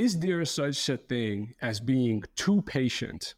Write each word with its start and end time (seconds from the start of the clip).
is 0.00 0.18
there 0.18 0.42
such 0.46 0.88
a 0.88 0.96
thing 0.96 1.52
as 1.60 1.78
being 1.78 2.22
too 2.34 2.62
patient 2.62 3.34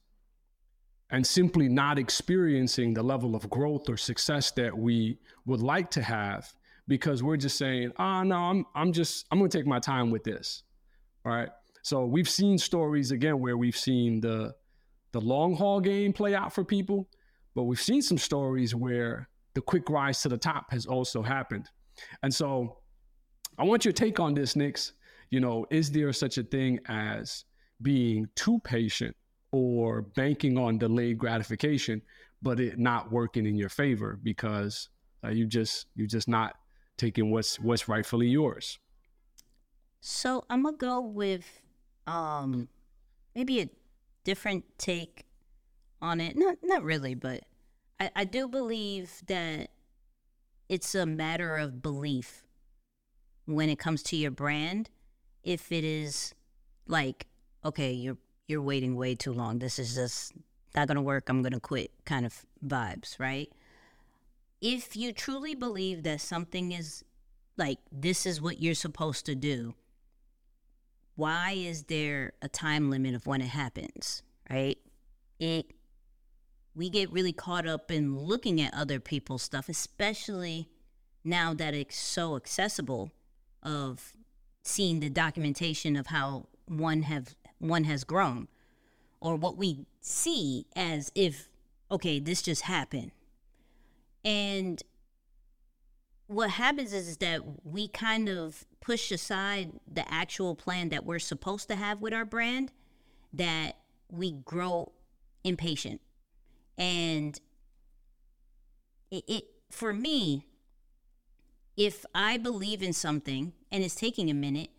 and 1.10 1.26
simply 1.26 1.68
not 1.68 1.98
experiencing 1.98 2.94
the 2.94 3.02
level 3.02 3.34
of 3.34 3.50
growth 3.50 3.88
or 3.88 3.96
success 3.96 4.52
that 4.52 4.78
we 4.78 5.18
would 5.44 5.60
like 5.60 5.90
to 5.90 6.00
have 6.00 6.54
because 6.86 7.20
we're 7.20 7.36
just 7.36 7.58
saying, 7.58 7.90
"Ah, 7.96 8.20
oh, 8.20 8.22
no, 8.22 8.36
I'm 8.36 8.64
I'm 8.76 8.92
just 8.92 9.26
I'm 9.32 9.40
to 9.40 9.48
take 9.48 9.66
my 9.66 9.80
time 9.80 10.12
with 10.12 10.22
this." 10.22 10.62
All 11.24 11.32
right? 11.32 11.48
So 11.82 12.06
we've 12.06 12.28
seen 12.28 12.58
stories 12.58 13.10
again 13.10 13.40
where 13.40 13.56
we've 13.56 13.76
seen 13.76 14.20
the 14.20 14.54
the 15.10 15.20
long 15.20 15.56
haul 15.56 15.80
game 15.80 16.12
play 16.12 16.32
out 16.32 16.54
for 16.54 16.64
people, 16.64 17.08
but 17.56 17.64
we've 17.64 17.80
seen 17.80 18.02
some 18.02 18.18
stories 18.18 18.72
where 18.72 19.28
the 19.54 19.62
quick 19.62 19.90
rise 19.90 20.22
to 20.22 20.28
the 20.28 20.38
top 20.38 20.70
has 20.70 20.86
also 20.86 21.22
happened. 21.22 21.68
And 22.22 22.32
so 22.32 22.78
I 23.58 23.64
want 23.64 23.84
your 23.84 23.92
take 23.92 24.20
on 24.20 24.34
this, 24.34 24.54
Nix. 24.54 24.92
You 25.32 25.40
know, 25.40 25.64
is 25.70 25.90
there 25.90 26.12
such 26.12 26.36
a 26.36 26.42
thing 26.42 26.78
as 26.88 27.46
being 27.80 28.28
too 28.34 28.60
patient 28.64 29.16
or 29.50 30.02
banking 30.02 30.58
on 30.58 30.76
delayed 30.76 31.16
gratification, 31.16 32.02
but 32.42 32.60
it 32.60 32.78
not 32.78 33.10
working 33.10 33.46
in 33.46 33.56
your 33.56 33.70
favor 33.70 34.20
because 34.22 34.90
uh, 35.24 35.30
you 35.30 35.46
just 35.46 35.86
you 35.94 36.06
just 36.06 36.28
not 36.28 36.56
taking 36.98 37.30
what's 37.30 37.58
what's 37.58 37.88
rightfully 37.88 38.26
yours? 38.26 38.78
So 40.02 40.44
I'm 40.50 40.64
gonna 40.64 40.76
go 40.76 41.00
with 41.00 41.62
um 42.06 42.68
maybe 43.34 43.62
a 43.62 43.70
different 44.24 44.64
take 44.76 45.24
on 46.02 46.20
it. 46.20 46.36
Not 46.36 46.58
not 46.62 46.84
really, 46.84 47.14
but 47.14 47.40
I, 47.98 48.10
I 48.16 48.24
do 48.26 48.48
believe 48.48 49.22
that 49.28 49.70
it's 50.68 50.94
a 50.94 51.06
matter 51.06 51.56
of 51.56 51.80
belief 51.80 52.44
when 53.46 53.70
it 53.70 53.78
comes 53.78 54.02
to 54.02 54.16
your 54.16 54.30
brand. 54.30 54.90
If 55.42 55.72
it 55.72 55.84
is 55.84 56.34
like, 56.86 57.26
okay, 57.64 57.92
you're 57.92 58.18
you're 58.48 58.62
waiting 58.62 58.96
way 58.96 59.14
too 59.14 59.32
long. 59.32 59.58
This 59.58 59.78
is 59.78 59.94
just 59.94 60.32
not 60.74 60.88
gonna 60.88 61.02
work. 61.02 61.28
I'm 61.28 61.42
gonna 61.42 61.60
quit 61.60 61.90
kind 62.04 62.26
of 62.26 62.44
vibes, 62.64 63.18
right? 63.18 63.50
If 64.60 64.96
you 64.96 65.12
truly 65.12 65.54
believe 65.54 66.02
that 66.04 66.20
something 66.20 66.72
is 66.72 67.04
like 67.56 67.78
this 67.90 68.26
is 68.26 68.40
what 68.40 68.60
you're 68.62 68.74
supposed 68.74 69.26
to 69.26 69.34
do, 69.34 69.74
why 71.14 71.52
is 71.52 71.84
there 71.84 72.32
a 72.40 72.48
time 72.48 72.90
limit 72.90 73.14
of 73.14 73.26
when 73.26 73.40
it 73.40 73.48
happens, 73.48 74.22
right? 74.50 74.78
It 75.38 75.72
we 76.74 76.88
get 76.88 77.12
really 77.12 77.32
caught 77.32 77.66
up 77.66 77.90
in 77.90 78.16
looking 78.16 78.60
at 78.60 78.72
other 78.72 78.98
people's 78.98 79.42
stuff, 79.42 79.68
especially 79.68 80.68
now 81.24 81.52
that 81.54 81.74
it's 81.74 81.96
so 81.96 82.36
accessible 82.36 83.10
of 83.62 84.14
seeing 84.62 85.00
the 85.00 85.10
documentation 85.10 85.96
of 85.96 86.08
how 86.08 86.46
one 86.66 87.02
have 87.02 87.34
one 87.58 87.84
has 87.84 88.04
grown 88.04 88.48
or 89.20 89.36
what 89.36 89.56
we 89.56 89.86
see 90.00 90.66
as 90.74 91.12
if 91.14 91.48
okay 91.90 92.18
this 92.18 92.42
just 92.42 92.62
happened. 92.62 93.12
And 94.24 94.82
what 96.26 96.50
happens 96.50 96.92
is, 96.92 97.08
is 97.08 97.16
that 97.18 97.40
we 97.64 97.88
kind 97.88 98.28
of 98.28 98.64
push 98.80 99.10
aside 99.12 99.72
the 99.92 100.10
actual 100.12 100.54
plan 100.54 100.88
that 100.88 101.04
we're 101.04 101.18
supposed 101.18 101.68
to 101.68 101.76
have 101.76 102.00
with 102.00 102.12
our 102.12 102.24
brand 102.24 102.72
that 103.32 103.76
we 104.10 104.32
grow 104.32 104.92
impatient. 105.44 106.00
And 106.78 107.38
it, 109.10 109.24
it 109.28 109.44
for 109.70 109.92
me 109.92 110.46
if 111.76 112.04
i 112.14 112.36
believe 112.36 112.82
in 112.82 112.92
something 112.92 113.52
and 113.70 113.82
it's 113.82 113.94
taking 113.94 114.30
a 114.30 114.34
minute 114.34 114.70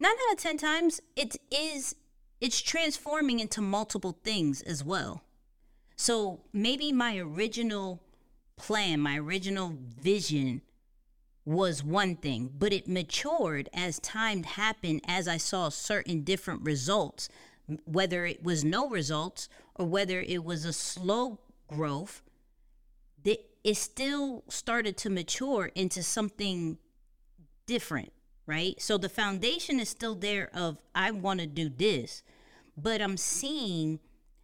nine 0.00 0.12
out 0.12 0.32
of 0.32 0.38
ten 0.38 0.56
times 0.56 1.00
it 1.16 1.36
is 1.50 1.94
it's 2.40 2.60
transforming 2.60 3.40
into 3.40 3.60
multiple 3.60 4.18
things 4.24 4.62
as 4.62 4.84
well 4.84 5.22
so 5.96 6.40
maybe 6.52 6.92
my 6.92 7.16
original 7.18 8.02
plan 8.56 9.00
my 9.00 9.18
original 9.18 9.74
vision 10.00 10.60
was 11.44 11.84
one 11.84 12.16
thing, 12.16 12.50
but 12.58 12.72
it 12.72 12.88
matured 12.88 13.68
as 13.74 13.98
time 14.00 14.42
happened 14.44 15.02
as 15.06 15.28
I 15.28 15.36
saw 15.36 15.68
certain 15.68 16.22
different 16.22 16.62
results, 16.62 17.28
whether 17.84 18.24
it 18.24 18.42
was 18.42 18.64
no 18.64 18.88
results 18.88 19.48
or 19.74 19.86
whether 19.86 20.20
it 20.20 20.44
was 20.44 20.64
a 20.64 20.72
slow 20.72 21.38
growth. 21.68 22.22
It 23.64 23.76
still 23.78 24.44
started 24.48 24.96
to 24.98 25.10
mature 25.10 25.72
into 25.74 26.02
something 26.02 26.78
different, 27.66 28.12
right? 28.46 28.80
So 28.80 28.98
the 28.98 29.08
foundation 29.08 29.80
is 29.80 29.88
still 29.88 30.14
there 30.14 30.50
of 30.54 30.78
I 30.94 31.10
want 31.10 31.40
to 31.40 31.46
do 31.46 31.70
this, 31.70 32.22
but 32.76 33.00
I'm 33.00 33.16
seeing 33.16 34.00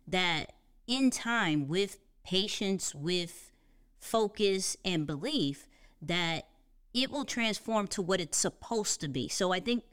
that 0.09 0.53
in 0.87 1.11
time 1.11 1.69
with 1.69 1.99
patience, 2.25 2.95
with 2.95 3.53
focus 3.99 4.77
and 4.85 5.07
belief, 5.07 5.69
that 6.01 6.47
it 6.95 7.11
will 7.11 7.25
transform 7.25 7.87
to 7.89 8.03
what 8.03 8.21
it's 8.21 8.39
supposed 8.39 9.01
to 9.03 9.09
be. 9.09 9.29
So 9.29 9.53
I 9.53 9.61
think 9.61 9.85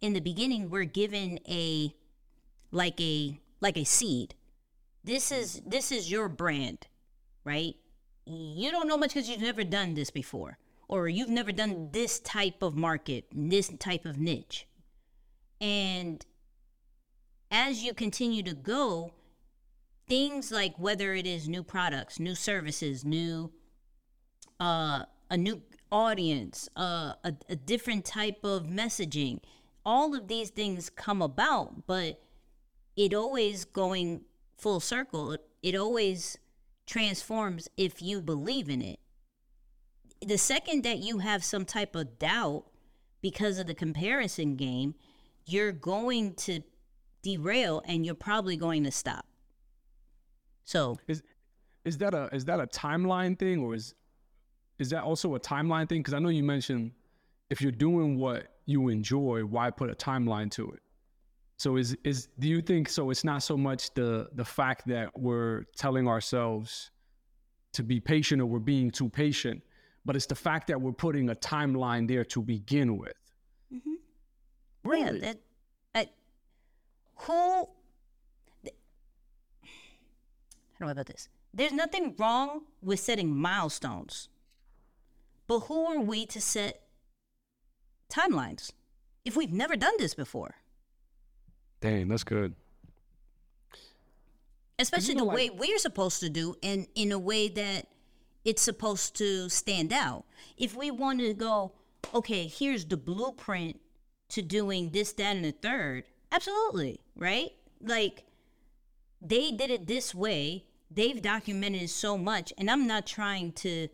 in 0.00 0.12
the 0.12 0.20
beginning 0.20 0.68
we're 0.68 0.84
given 0.84 1.38
a 1.48 1.94
like 2.72 3.00
a 3.00 3.40
like 3.60 3.76
a 3.76 3.84
seed. 3.84 4.34
This 5.04 5.30
is 5.30 5.62
this 5.64 5.92
is 5.92 6.10
your 6.10 6.28
brand, 6.28 6.86
right? 7.44 7.76
You 8.24 8.70
don't 8.70 8.88
know 8.88 8.96
much 8.96 9.14
because 9.14 9.28
you've 9.28 9.40
never 9.40 9.64
done 9.64 9.94
this 9.94 10.10
before, 10.10 10.58
or 10.88 11.08
you've 11.08 11.28
never 11.28 11.52
done 11.52 11.88
this 11.92 12.20
type 12.20 12.62
of 12.62 12.76
market, 12.76 13.24
this 13.32 13.70
type 13.78 14.04
of 14.04 14.18
niche. 14.18 14.66
And 15.60 16.24
as 17.50 17.82
you 17.82 17.94
continue 17.94 18.42
to 18.44 18.54
go, 18.54 19.12
things 20.08 20.50
like 20.52 20.76
whether 20.78 21.14
it 21.14 21.26
is 21.26 21.48
new 21.48 21.62
products, 21.62 22.20
new 22.20 22.34
services, 22.34 23.04
new 23.04 23.52
uh, 24.60 25.04
a 25.30 25.36
new 25.36 25.62
audience, 25.90 26.68
uh, 26.76 27.14
a, 27.24 27.34
a 27.48 27.56
different 27.56 28.04
type 28.04 28.44
of 28.44 28.64
messaging. 28.64 29.40
All 29.84 30.14
of 30.14 30.28
these 30.28 30.50
things 30.50 30.88
come 30.88 31.20
about, 31.20 31.86
but 31.86 32.20
it 32.96 33.12
always 33.14 33.64
going 33.64 34.22
full 34.56 34.78
circle. 34.78 35.36
It 35.62 35.74
always 35.74 36.38
transforms 36.86 37.68
if 37.76 38.02
you 38.02 38.20
believe 38.20 38.68
in 38.68 38.82
it. 38.82 38.98
The 40.20 40.38
second 40.38 40.84
that 40.84 40.98
you 40.98 41.18
have 41.18 41.42
some 41.42 41.64
type 41.64 41.96
of 41.96 42.18
doubt 42.18 42.64
because 43.20 43.58
of 43.58 43.66
the 43.66 43.74
comparison 43.74 44.56
game, 44.56 44.94
you're 45.46 45.72
going 45.72 46.34
to 46.34 46.60
derail 47.22 47.82
and 47.86 48.04
you're 48.04 48.14
probably 48.14 48.56
going 48.56 48.84
to 48.84 48.90
stop. 48.90 49.26
So 50.64 50.98
is 51.08 51.22
is 51.84 51.98
that 51.98 52.14
a 52.14 52.28
is 52.32 52.44
that 52.44 52.60
a 52.60 52.66
timeline 52.66 53.38
thing 53.38 53.60
or 53.60 53.74
is 53.74 53.94
is 54.78 54.90
that 54.90 55.02
also 55.02 55.34
a 55.34 55.40
timeline 55.40 55.88
thing? 55.88 56.00
Because 56.00 56.14
I 56.14 56.18
know 56.18 56.28
you 56.28 56.44
mentioned 56.44 56.92
if 57.50 57.60
you're 57.60 57.72
doing 57.72 58.18
what 58.18 58.48
you 58.66 58.88
enjoy, 58.88 59.44
why 59.44 59.70
put 59.70 59.90
a 59.90 59.94
timeline 59.94 60.50
to 60.52 60.70
it? 60.70 60.80
So 61.62 61.76
is 61.76 61.96
is 62.02 62.26
do 62.40 62.48
you 62.48 62.60
think 62.60 62.88
so? 62.88 63.10
It's 63.10 63.22
not 63.22 63.40
so 63.40 63.56
much 63.56 63.94
the 63.94 64.28
the 64.34 64.44
fact 64.44 64.84
that 64.88 65.16
we're 65.16 65.62
telling 65.76 66.08
ourselves 66.08 66.90
to 67.74 67.84
be 67.84 68.00
patient 68.00 68.42
or 68.42 68.46
we're 68.46 68.58
being 68.58 68.90
too 68.90 69.08
patient, 69.08 69.62
but 70.04 70.16
it's 70.16 70.26
the 70.26 70.34
fact 70.34 70.66
that 70.66 70.80
we're 70.80 70.90
putting 71.06 71.30
a 71.30 71.36
timeline 71.36 72.08
there 72.08 72.24
to 72.24 72.42
begin 72.42 72.98
with. 72.98 73.20
Mm-hmm. 73.72 73.94
Really? 74.82 75.20
Yeah, 75.20 75.26
that, 75.26 75.38
I, 75.94 76.08
who? 77.14 77.68
How 80.72 80.80
do 80.80 80.86
I 80.86 80.90
about 80.90 81.06
this? 81.06 81.28
There's 81.54 81.72
nothing 81.72 82.16
wrong 82.18 82.62
with 82.82 82.98
setting 82.98 83.32
milestones. 83.36 84.28
But 85.46 85.60
who 85.60 85.86
are 85.86 86.00
we 86.00 86.26
to 86.26 86.40
set 86.40 86.82
timelines 88.10 88.72
if 89.24 89.36
we've 89.36 89.52
never 89.52 89.76
done 89.76 89.94
this 89.98 90.14
before? 90.14 90.56
Dang, 91.82 92.06
that's 92.06 92.24
good. 92.24 92.54
Especially 94.78 95.14
the 95.14 95.24
way 95.24 95.50
we're 95.50 95.78
supposed 95.78 96.20
to 96.20 96.30
do 96.30 96.54
and 96.62 96.86
in 96.94 97.12
a 97.12 97.18
way 97.18 97.48
that 97.48 97.88
it's 98.44 98.62
supposed 98.62 99.16
to 99.16 99.48
stand 99.48 99.92
out. 99.92 100.24
If 100.56 100.76
we 100.76 100.90
wanted 100.90 101.26
to 101.26 101.34
go, 101.34 101.72
okay, 102.14 102.46
here's 102.46 102.84
the 102.84 102.96
blueprint 102.96 103.80
to 104.30 104.42
doing 104.42 104.90
this, 104.90 105.12
that, 105.14 105.36
and 105.36 105.44
the 105.44 105.52
third, 105.52 106.04
absolutely, 106.30 107.00
right? 107.16 107.50
Like 107.80 108.24
they 109.20 109.50
did 109.50 109.70
it 109.70 109.86
this 109.86 110.14
way. 110.14 110.64
They've 110.90 111.20
documented 111.20 111.90
so 111.90 112.16
much, 112.16 112.52
and 112.58 112.70
I'm 112.70 112.86
not 112.86 113.06
trying 113.06 113.52
to 113.52 113.88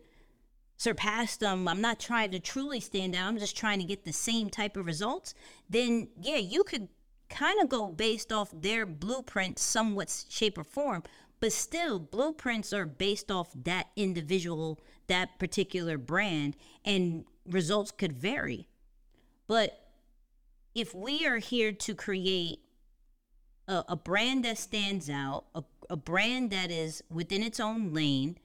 surpass 0.77 1.37
them, 1.37 1.67
I'm 1.67 1.81
not 1.81 1.99
trying 1.99 2.31
to 2.31 2.39
truly 2.39 2.79
stand 2.79 3.15
out, 3.15 3.27
I'm 3.27 3.37
just 3.37 3.57
trying 3.57 3.79
to 3.79 3.85
get 3.85 4.05
the 4.05 4.13
same 4.13 4.49
type 4.49 4.77
of 4.77 4.85
results, 4.85 5.33
then 5.69 6.09
yeah, 6.21 6.37
you 6.37 6.63
could 6.63 6.87
kind 7.29 7.61
of 7.61 7.69
go 7.69 7.87
based 7.87 8.31
off 8.31 8.49
their 8.53 8.85
blueprint, 8.85 9.59
somewhat 9.59 10.25
shape 10.29 10.57
or 10.57 10.63
form. 10.63 11.03
But 11.39 11.53
still, 11.53 11.99
blueprints 11.99 12.73
are 12.73 12.85
based 12.85 13.31
off 13.31 13.51
that 13.63 13.87
individual, 13.95 14.79
that 15.07 15.39
particular 15.39 15.97
brand, 15.97 16.57
and 16.83 17.25
results 17.45 17.91
could 17.91 18.13
vary. 18.13 18.67
But 19.47 19.79
if 20.75 20.93
we 20.93 21.25
are 21.25 21.37
here 21.37 21.71
to 21.71 21.95
create 21.95 22.59
a, 23.67 23.85
a 23.89 23.95
brand 23.95 24.43
that 24.45 24.57
stands 24.57 25.09
out, 25.09 25.45
a, 25.55 25.63
a 25.89 25.95
brand 25.95 26.51
that 26.51 26.71
is 26.71 27.01
within 27.09 27.41
its 27.41 27.59
own 27.59 27.93
lane, 27.93 28.37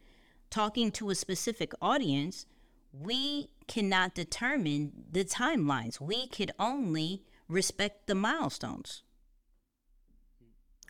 talking 0.51 0.93
to 0.93 1.11
a 1.11 1.15
specific 1.15 1.73
audience, 1.83 2.47
we 2.93 3.51
cannot 3.67 4.15
determine 4.15 4.93
the 5.11 5.25
timelines. 5.25 6.01
We 6.01 6.29
could 6.29 6.53
only 6.59 7.25
respect 7.49 8.07
the 8.07 8.15
milestones. 8.15 9.03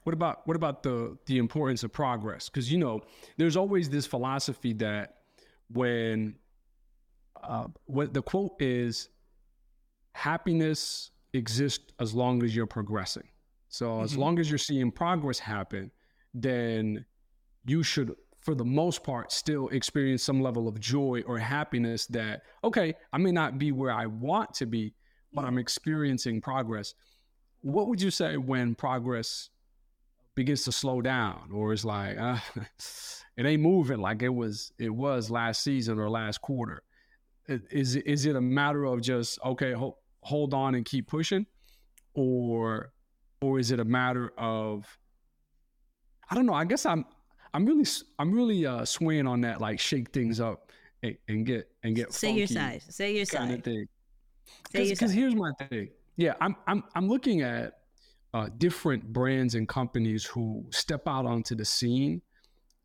What 0.05 0.13
about 0.13 0.47
what 0.47 0.57
about 0.57 0.83
the 0.83 1.17
the 1.27 1.39
importance 1.39 1.83
of 1.83 1.93
progress? 1.93 2.49
Because 2.49 2.71
you 2.71 2.79
know, 2.79 3.01
there's 3.39 3.57
always 3.57 3.89
this 3.89 4.07
philosophy 4.07 4.75
that 4.75 5.17
when 5.71 6.37
uh, 7.43 7.69
what 7.87 8.13
the 8.13 8.23
quote 8.23 8.53
is, 8.61 9.09
happiness 10.13 11.11
exists 11.33 11.93
as 12.01 12.15
long 12.15 12.43
as 12.43 12.55
you're 12.55 12.67
progressing. 12.67 13.29
So 13.69 13.87
mm-hmm. 13.89 14.05
as 14.05 14.17
long 14.17 14.39
as 14.39 14.51
you're 14.51 14.59
seeing 14.59 14.91
progress 14.91 15.39
happen, 15.39 15.91
then 16.35 17.05
you 17.65 17.83
should 17.83 18.15
for 18.41 18.55
the 18.55 18.65
most 18.65 19.03
part 19.03 19.33
still 19.33 19.69
experience 19.69 20.23
some 20.23 20.43
level 20.43 20.69
of 20.69 20.79
joy 20.79 21.23
or 21.27 21.39
happiness 21.39 22.05
that 22.07 22.43
okay 22.63 22.95
i 23.13 23.17
may 23.17 23.33
not 23.33 23.59
be 23.59 23.73
where 23.73 23.91
i 23.91 24.05
want 24.05 24.53
to 24.53 24.67
be 24.67 24.93
but 25.35 25.45
i'm 25.45 25.59
experiencing 25.59 26.41
progress 26.41 26.95
what 27.65 27.89
would 27.89 28.01
you 28.01 28.11
say 28.11 28.37
when 28.37 28.75
progress 28.75 29.49
begins 30.35 30.65
to 30.65 30.73
slow 30.73 31.01
down 31.01 31.51
or 31.53 31.73
it's 31.73 31.85
like 31.85 32.19
uh, 32.19 32.39
it 33.37 33.47
ain't 33.47 33.63
moving 33.63 33.99
like 33.99 34.23
it 34.23 34.29
was 34.29 34.73
it 34.79 34.91
was 34.91 35.31
last 35.31 35.63
season 35.63 35.99
or 35.99 36.11
last 36.11 36.41
quarter? 36.41 36.83
Is 37.49 37.97
is 37.97 38.27
it 38.27 38.37
a 38.37 38.41
matter 38.41 38.85
of 38.85 39.01
just 39.01 39.39
okay 39.45 39.73
hold, 39.73 39.95
hold 40.21 40.55
on 40.55 40.75
and 40.75 40.85
keep 40.85 41.09
pushing? 41.09 41.47
Or 42.15 42.93
or 43.41 43.59
is 43.59 43.71
it 43.71 43.81
a 43.81 43.85
matter 43.85 44.33
of 44.39 44.99
i 46.31 46.35
don't 46.35 46.47
know 46.47 46.55
i 46.55 46.65
guess 46.65 46.87
i'm 46.87 47.05
i'm 47.53 47.67
really 47.67 47.85
i'm 48.19 48.33
really 48.33 48.65
uh 48.65 48.85
swaying 48.85 49.27
on 49.27 49.43
that 49.43 49.61
like 49.61 49.79
shake 49.79 50.11
things 50.13 50.41
up 50.41 50.71
and, 51.03 51.17
and 51.29 51.45
get 51.45 51.69
and 51.83 51.95
get 51.95 52.11
say 52.13 52.33
your 52.33 52.47
side 52.47 52.81
say 52.89 53.15
your 53.15 53.27
side 53.27 53.63
thing 53.63 53.87
because 54.73 55.13
here's 55.13 55.35
my 55.35 55.53
thing 55.69 55.89
yeah 56.17 56.35
i'm 56.41 56.57
i'm 56.67 56.83
i'm 56.95 57.09
looking 57.09 57.43
at 57.43 57.75
uh, 58.35 58.49
different 58.59 59.13
brands 59.13 59.55
and 59.55 59.69
companies 59.69 60.25
who 60.25 60.67
step 60.71 61.07
out 61.07 61.25
onto 61.25 61.55
the 61.55 61.65
scene 61.65 62.21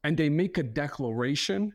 and 0.03 0.15
they 0.15 0.29
make 0.29 0.59
a 0.59 0.63
declaration 0.63 1.73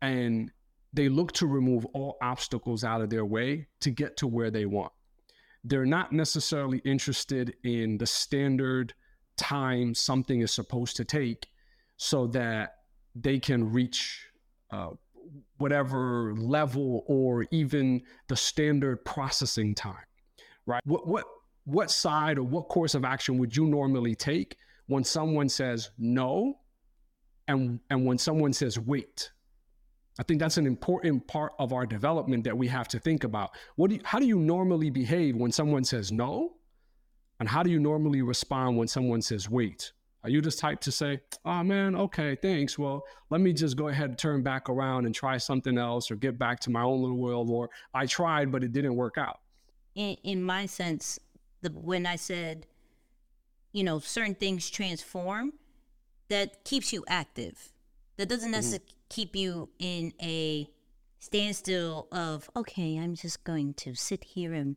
and 0.00 0.52
they 0.92 1.08
look 1.08 1.32
to 1.32 1.46
remove 1.46 1.84
all 1.86 2.16
obstacles 2.22 2.84
out 2.84 3.00
of 3.00 3.10
their 3.10 3.24
way 3.24 3.66
to 3.80 3.90
get 3.90 4.16
to 4.16 4.26
where 4.26 4.50
they 4.50 4.66
want. 4.66 4.92
They're 5.62 5.86
not 5.86 6.12
necessarily 6.12 6.78
interested 6.84 7.54
in 7.64 7.98
the 7.98 8.06
standard 8.06 8.94
time 9.36 9.94
something 9.94 10.40
is 10.40 10.52
supposed 10.52 10.96
to 10.96 11.04
take 11.04 11.46
so 11.96 12.26
that 12.28 12.76
they 13.14 13.38
can 13.38 13.72
reach 13.72 14.26
uh, 14.70 14.90
whatever 15.58 16.34
level 16.36 17.04
or 17.06 17.46
even 17.50 18.02
the 18.28 18.36
standard 18.36 19.04
processing 19.04 19.74
time 19.74 20.04
right? 20.70 20.82
What 20.86 21.06
what 21.06 21.24
what 21.64 21.90
side 21.90 22.38
or 22.38 22.44
what 22.44 22.68
course 22.68 22.94
of 22.94 23.04
action 23.04 23.38
would 23.38 23.54
you 23.54 23.66
normally 23.66 24.14
take 24.14 24.56
when 24.86 25.04
someone 25.04 25.48
says 25.48 25.90
no 25.98 26.58
and 27.48 27.80
and 27.90 28.06
when 28.06 28.18
someone 28.18 28.52
says 28.52 28.78
wait? 28.78 29.30
I 30.18 30.22
think 30.22 30.40
that's 30.40 30.58
an 30.58 30.66
important 30.66 31.26
part 31.26 31.52
of 31.58 31.72
our 31.72 31.86
development 31.86 32.44
that 32.44 32.56
we 32.56 32.68
have 32.68 32.88
to 32.88 32.98
think 32.98 33.24
about. 33.24 33.50
What 33.76 33.88
do 33.88 33.96
you, 33.96 34.02
how 34.04 34.18
do 34.18 34.26
you 34.26 34.38
normally 34.38 34.90
behave 34.90 35.34
when 35.36 35.50
someone 35.50 35.82
says 35.84 36.12
no? 36.12 36.56
And 37.38 37.48
how 37.48 37.62
do 37.62 37.70
you 37.70 37.78
normally 37.78 38.20
respond 38.20 38.76
when 38.76 38.86
someone 38.86 39.22
says 39.22 39.48
wait 39.48 39.92
are 40.22 40.30
you 40.30 40.40
just 40.40 40.58
type 40.58 40.80
to 40.80 40.92
say 40.92 41.20
oh 41.44 41.62
man 41.62 41.94
okay 41.96 42.36
thanks 42.40 42.78
well 42.78 43.02
let 43.30 43.40
me 43.40 43.52
just 43.52 43.76
go 43.76 43.88
ahead 43.88 44.10
and 44.10 44.18
turn 44.18 44.42
back 44.42 44.68
around 44.68 45.06
and 45.06 45.14
try 45.14 45.36
something 45.36 45.78
else 45.78 46.10
or 46.10 46.16
get 46.16 46.38
back 46.38 46.60
to 46.60 46.70
my 46.70 46.82
own 46.82 47.00
little 47.00 47.16
world 47.16 47.48
or 47.50 47.70
i 47.94 48.06
tried 48.06 48.52
but 48.52 48.62
it 48.62 48.72
didn't 48.72 48.96
work 48.96 49.16
out 49.16 49.40
in, 49.94 50.16
in 50.22 50.42
my 50.42 50.66
sense 50.66 51.18
the 51.62 51.70
when 51.70 52.06
I 52.06 52.16
said, 52.16 52.66
you 53.72 53.84
know, 53.84 53.98
certain 53.98 54.34
things 54.34 54.70
transform, 54.70 55.52
that 56.28 56.64
keeps 56.64 56.92
you 56.92 57.04
active. 57.08 57.72
That 58.16 58.28
doesn't 58.28 58.50
necessarily 58.50 58.84
mm-hmm. 58.84 59.08
keep 59.08 59.36
you 59.36 59.68
in 59.78 60.12
a 60.20 60.68
standstill 61.18 62.08
of 62.12 62.50
okay, 62.56 62.96
I'm 62.98 63.14
just 63.14 63.44
going 63.44 63.74
to 63.74 63.94
sit 63.94 64.24
here 64.24 64.52
and 64.52 64.76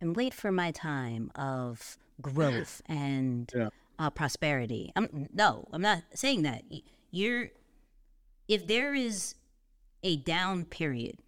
and 0.00 0.16
wait 0.16 0.34
for 0.34 0.50
my 0.50 0.70
time 0.70 1.30
of 1.34 1.98
growth 2.20 2.82
and 2.86 3.50
yeah. 3.54 3.68
Uh, 4.00 4.08
prosperity. 4.08 4.90
I'm 4.96 5.28
no, 5.32 5.68
I'm 5.72 5.82
not 5.82 6.02
saying 6.14 6.42
that. 6.42 6.64
You're 7.10 7.50
if 8.48 8.66
there 8.66 8.94
is 8.94 9.34
a 10.02 10.16
down 10.16 10.64
period 10.64 11.18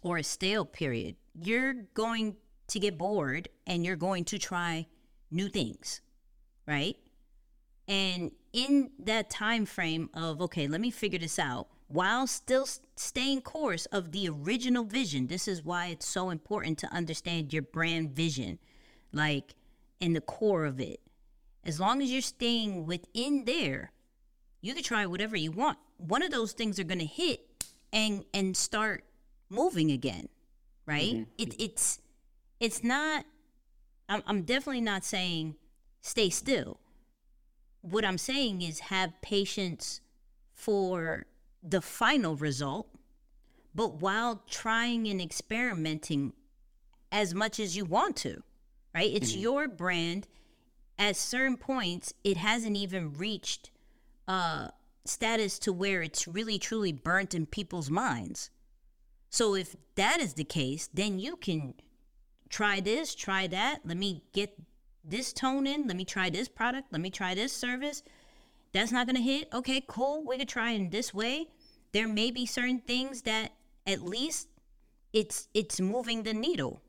or 0.00 0.16
a 0.16 0.22
stale 0.22 0.64
period, 0.64 1.16
you're 1.34 1.74
going 1.94 2.36
to 2.68 2.78
get 2.78 2.96
bored 2.96 3.48
and 3.66 3.84
you're 3.84 3.96
going 3.96 4.24
to 4.26 4.38
try 4.38 4.86
new 5.32 5.48
things, 5.48 6.00
right? 6.66 6.96
And 7.88 8.30
in 8.52 8.92
that 9.00 9.28
time 9.28 9.66
frame 9.66 10.10
of 10.14 10.40
okay, 10.42 10.68
let 10.68 10.80
me 10.80 10.92
figure 10.92 11.18
this 11.18 11.40
out 11.40 11.66
while 11.88 12.28
still 12.28 12.68
staying 12.94 13.40
course 13.40 13.86
of 13.86 14.12
the 14.12 14.28
original 14.28 14.84
vision. 14.84 15.26
This 15.26 15.48
is 15.48 15.64
why 15.64 15.88
it's 15.88 16.06
so 16.06 16.30
important 16.30 16.78
to 16.78 16.94
understand 16.94 17.52
your 17.52 17.62
brand 17.62 18.10
vision, 18.10 18.60
like 19.12 19.56
in 19.98 20.12
the 20.12 20.20
core 20.20 20.66
of 20.66 20.78
it. 20.78 21.00
As 21.64 21.78
long 21.78 22.02
as 22.02 22.10
you're 22.10 22.22
staying 22.22 22.86
within 22.86 23.44
there, 23.44 23.92
you 24.60 24.74
can 24.74 24.82
try 24.82 25.06
whatever 25.06 25.36
you 25.36 25.52
want. 25.52 25.78
One 25.98 26.22
of 26.22 26.30
those 26.30 26.52
things 26.52 26.78
are 26.78 26.84
going 26.84 27.00
to 27.00 27.04
hit 27.04 27.40
and 27.92 28.24
and 28.32 28.56
start 28.56 29.04
moving 29.48 29.90
again, 29.90 30.28
right? 30.86 31.14
Mm-hmm. 31.14 31.22
It, 31.38 31.60
it's 31.60 32.00
it's 32.60 32.84
not 32.84 33.24
I'm, 34.08 34.22
I'm 34.26 34.42
definitely 34.42 34.82
not 34.82 35.04
saying 35.04 35.56
stay 36.02 36.30
still 36.30 36.78
what 37.80 38.04
i'm 38.04 38.18
saying 38.18 38.62
is 38.62 38.78
have 38.80 39.20
patience 39.22 40.00
for 40.54 41.26
the 41.62 41.80
final 41.80 42.36
result 42.36 42.88
but 43.74 44.00
while 44.00 44.42
trying 44.48 45.06
and 45.08 45.20
experimenting 45.20 46.32
as 47.10 47.34
much 47.34 47.58
as 47.58 47.76
you 47.76 47.84
want 47.84 48.16
to 48.16 48.42
right 48.94 49.10
it's 49.12 49.32
mm-hmm. 49.32 49.42
your 49.42 49.68
brand 49.68 50.26
at 51.00 51.16
certain 51.16 51.56
points 51.56 52.14
it 52.22 52.36
hasn't 52.36 52.76
even 52.76 53.12
reached 53.14 53.70
uh 54.28 54.68
status 55.04 55.58
to 55.58 55.72
where 55.72 56.02
it's 56.02 56.28
really 56.28 56.58
truly 56.58 56.92
burnt 56.92 57.34
in 57.34 57.44
people's 57.44 57.90
minds 57.90 58.50
so 59.30 59.56
if 59.56 59.74
that 59.96 60.20
is 60.20 60.34
the 60.34 60.44
case 60.44 60.88
then 60.94 61.18
you 61.18 61.34
can 61.34 61.74
try 62.50 62.80
this, 62.80 63.14
try 63.14 63.46
that. 63.46 63.80
Let 63.84 63.96
me 63.96 64.22
get 64.34 64.58
this 65.04 65.32
tone 65.32 65.66
in. 65.66 65.86
Let 65.86 65.96
me 65.96 66.04
try 66.04 66.28
this 66.28 66.48
product. 66.48 66.92
Let 66.92 67.00
me 67.00 67.10
try 67.10 67.34
this 67.34 67.52
service. 67.52 68.02
That's 68.72 68.92
not 68.92 69.06
going 69.06 69.16
to 69.16 69.22
hit. 69.22 69.48
Okay, 69.54 69.82
cool. 69.86 70.24
We 70.26 70.36
could 70.36 70.48
try 70.48 70.72
in 70.72 70.90
this 70.90 71.14
way. 71.14 71.48
There 71.92 72.06
may 72.06 72.30
be 72.30 72.44
certain 72.44 72.80
things 72.80 73.22
that 73.22 73.52
at 73.86 74.02
least 74.02 74.48
it's 75.12 75.48
it's 75.54 75.80
moving 75.80 76.22
the 76.22 76.34
needle. 76.34 76.82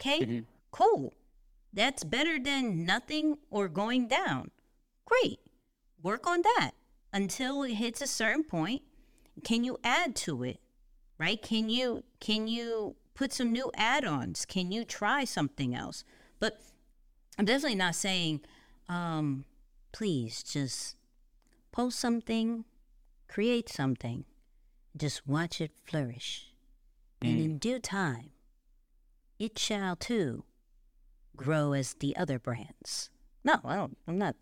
Okay? 0.00 0.20
Mm-hmm. 0.20 0.38
Cool. 0.72 1.12
That's 1.72 2.04
better 2.04 2.38
than 2.38 2.84
nothing 2.84 3.38
or 3.50 3.68
going 3.68 4.08
down. 4.08 4.50
Great. 5.04 5.40
Work 6.02 6.26
on 6.26 6.42
that 6.42 6.72
until 7.12 7.62
it 7.62 7.74
hits 7.74 8.00
a 8.00 8.06
certain 8.06 8.44
point. 8.44 8.82
Can 9.44 9.64
you 9.64 9.78
add 9.84 10.16
to 10.16 10.42
it? 10.42 10.60
Right? 11.18 11.40
Can 11.40 11.68
you 11.68 12.04
can 12.18 12.48
you 12.48 12.96
put 13.20 13.34
some 13.34 13.52
new 13.52 13.70
add-ons. 13.76 14.46
Can 14.46 14.72
you 14.72 14.82
try 14.82 15.24
something 15.24 15.74
else? 15.74 16.04
But 16.38 16.58
I'm 17.38 17.44
definitely 17.44 17.76
not 17.76 17.94
saying, 17.94 18.40
um, 18.88 19.44
please 19.92 20.42
just 20.42 20.96
post 21.70 22.00
something, 22.00 22.64
create 23.28 23.68
something, 23.68 24.24
just 24.96 25.26
watch 25.26 25.60
it 25.60 25.72
flourish. 25.84 26.54
Mm. 27.20 27.28
And 27.28 27.40
in 27.40 27.58
due 27.58 27.78
time, 27.78 28.30
it 29.38 29.58
shall 29.58 29.96
too 29.96 30.44
grow 31.40 31.72
as 31.72 31.94
the 31.94 32.14
other 32.16 32.38
brands. 32.38 33.10
No, 33.44 33.58
I 33.64 33.76
don't. 33.76 33.96
I'm 34.06 34.18
not. 34.18 34.36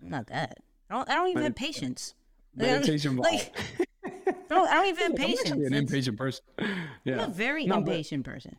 I'm 0.00 0.08
not 0.08 0.28
that. 0.28 0.58
I 0.88 0.94
don't. 0.94 1.10
I 1.10 1.14
don't 1.14 1.28
even 1.28 1.42
Medit- 1.42 1.46
have 1.46 1.56
patience. 1.56 2.14
Meditation 2.54 3.16
like, 3.16 3.52
don't, 4.48 4.68
I 4.68 4.74
don't 4.74 4.86
even 4.86 5.10
have 5.10 5.16
patience. 5.16 5.50
I'm 5.50 5.64
an 5.64 5.74
impatient 5.74 6.16
person. 6.16 6.44
Yeah. 7.04 7.24
I'm 7.24 7.30
a 7.30 7.32
very 7.32 7.66
no, 7.66 7.78
impatient 7.78 8.24
but, 8.24 8.32
person. 8.32 8.56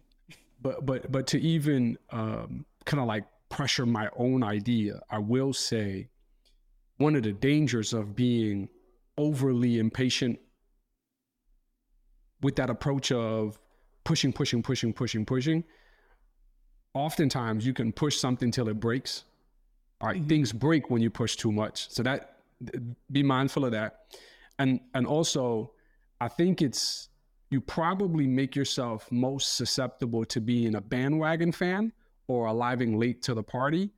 But 0.61 0.85
but 0.85 1.11
but 1.11 1.27
to 1.27 1.39
even 1.39 1.97
um, 2.11 2.65
kind 2.85 2.99
of 2.99 3.07
like 3.07 3.23
pressure 3.49 3.85
my 3.85 4.09
own 4.17 4.43
idea, 4.43 4.99
I 5.09 5.19
will 5.19 5.53
say 5.53 6.09
one 6.97 7.15
of 7.15 7.23
the 7.23 7.31
dangers 7.31 7.93
of 7.93 8.15
being 8.15 8.69
overly 9.17 9.79
impatient 9.79 10.39
with 12.41 12.57
that 12.57 12.69
approach 12.69 13.11
of 13.11 13.57
pushing, 14.03 14.33
pushing, 14.33 14.61
pushing, 14.61 14.91
pushing, 14.91 15.25
pushing. 15.25 15.63
Oftentimes 16.95 17.67
you 17.67 17.73
can 17.73 17.91
push 17.91 18.17
something 18.17 18.49
till 18.49 18.67
it 18.69 18.79
breaks. 18.79 19.25
All 20.01 20.07
right, 20.07 20.17
mm-hmm. 20.17 20.27
things 20.27 20.51
break 20.51 20.89
when 20.89 21.01
you 21.01 21.11
push 21.11 21.35
too 21.35 21.51
much. 21.51 21.91
So 21.91 22.01
that 22.01 22.37
be 23.11 23.21
mindful 23.21 23.65
of 23.65 23.71
that. 23.71 24.05
And 24.57 24.79
and 24.95 25.05
also 25.05 25.73
I 26.19 26.29
think 26.29 26.61
it's 26.61 27.09
you 27.51 27.61
probably 27.61 28.25
make 28.25 28.55
yourself 28.55 29.11
most 29.11 29.55
susceptible 29.55 30.25
to 30.25 30.41
being 30.41 30.75
a 30.75 30.81
bandwagon 30.81 31.51
fan 31.51 31.91
or 32.27 32.47
arriving 32.47 32.97
late 32.97 33.21
to 33.23 33.33
the 33.33 33.43
party 33.43 33.91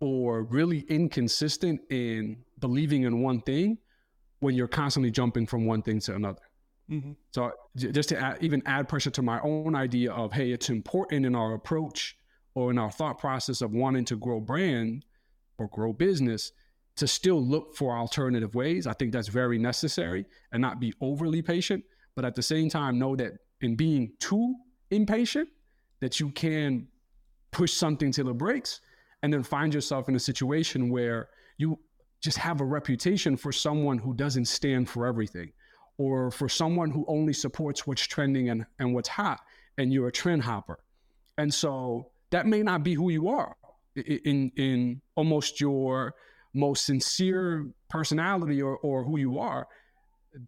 or 0.00 0.42
really 0.42 0.80
inconsistent 0.88 1.80
in 1.88 2.36
believing 2.58 3.04
in 3.04 3.22
one 3.22 3.40
thing 3.40 3.78
when 4.40 4.54
you're 4.54 4.68
constantly 4.68 5.10
jumping 5.10 5.46
from 5.46 5.64
one 5.64 5.80
thing 5.80 6.00
to 6.00 6.14
another. 6.14 6.42
Mm-hmm. 6.92 7.12
So 7.30 7.52
just 7.76 8.10
to 8.10 8.18
add, 8.18 8.38
even 8.42 8.62
add 8.66 8.88
pressure 8.88 9.10
to 9.10 9.22
my 9.22 9.40
own 9.40 9.74
idea 9.74 10.12
of, 10.12 10.32
hey, 10.32 10.52
it's 10.52 10.68
important 10.68 11.24
in 11.24 11.34
our 11.34 11.54
approach 11.54 12.16
or 12.54 12.70
in 12.70 12.78
our 12.78 12.90
thought 12.90 13.18
process 13.18 13.62
of 13.62 13.72
wanting 13.72 14.04
to 14.06 14.16
grow 14.16 14.40
brand 14.40 15.04
or 15.56 15.68
grow 15.68 15.92
business 15.92 16.52
to 16.96 17.06
still 17.06 17.42
look 17.42 17.74
for 17.74 17.96
alternative 17.96 18.54
ways. 18.54 18.86
I 18.86 18.92
think 18.92 19.12
that's 19.12 19.28
very 19.28 19.58
necessary 19.58 20.26
and 20.52 20.60
not 20.60 20.80
be 20.80 20.92
overly 21.00 21.40
patient, 21.40 21.82
but 22.14 22.26
at 22.26 22.34
the 22.34 22.42
same 22.42 22.68
time 22.68 22.98
know 22.98 23.16
that 23.16 23.32
in 23.62 23.74
being 23.74 24.12
too 24.18 24.54
impatient, 24.90 25.48
that 26.00 26.20
you 26.20 26.30
can 26.30 26.88
push 27.52 27.72
something 27.72 28.12
till 28.12 28.28
it 28.28 28.36
breaks 28.36 28.80
and 29.22 29.32
then 29.32 29.42
find 29.42 29.72
yourself 29.72 30.10
in 30.10 30.16
a 30.16 30.20
situation 30.20 30.90
where 30.90 31.28
you 31.56 31.78
just 32.20 32.36
have 32.36 32.60
a 32.60 32.64
reputation 32.64 33.36
for 33.36 33.50
someone 33.50 33.96
who 33.96 34.12
doesn't 34.12 34.44
stand 34.44 34.88
for 34.88 35.06
everything 35.06 35.52
or 35.98 36.30
for 36.30 36.48
someone 36.48 36.90
who 36.90 37.04
only 37.08 37.32
supports 37.32 37.86
what's 37.86 38.06
trending 38.06 38.48
and, 38.48 38.66
and 38.78 38.94
what's 38.94 39.08
hot 39.08 39.40
and 39.78 39.92
you're 39.92 40.08
a 40.08 40.12
trend 40.12 40.42
hopper. 40.42 40.78
And 41.38 41.52
so 41.52 42.10
that 42.30 42.46
may 42.46 42.62
not 42.62 42.82
be 42.82 42.94
who 42.94 43.10
you 43.10 43.28
are 43.28 43.56
in 43.96 44.50
in 44.56 45.02
almost 45.16 45.60
your 45.60 46.14
most 46.54 46.86
sincere 46.86 47.66
personality 47.88 48.60
or, 48.62 48.76
or 48.78 49.04
who 49.04 49.18
you 49.18 49.38
are. 49.38 49.66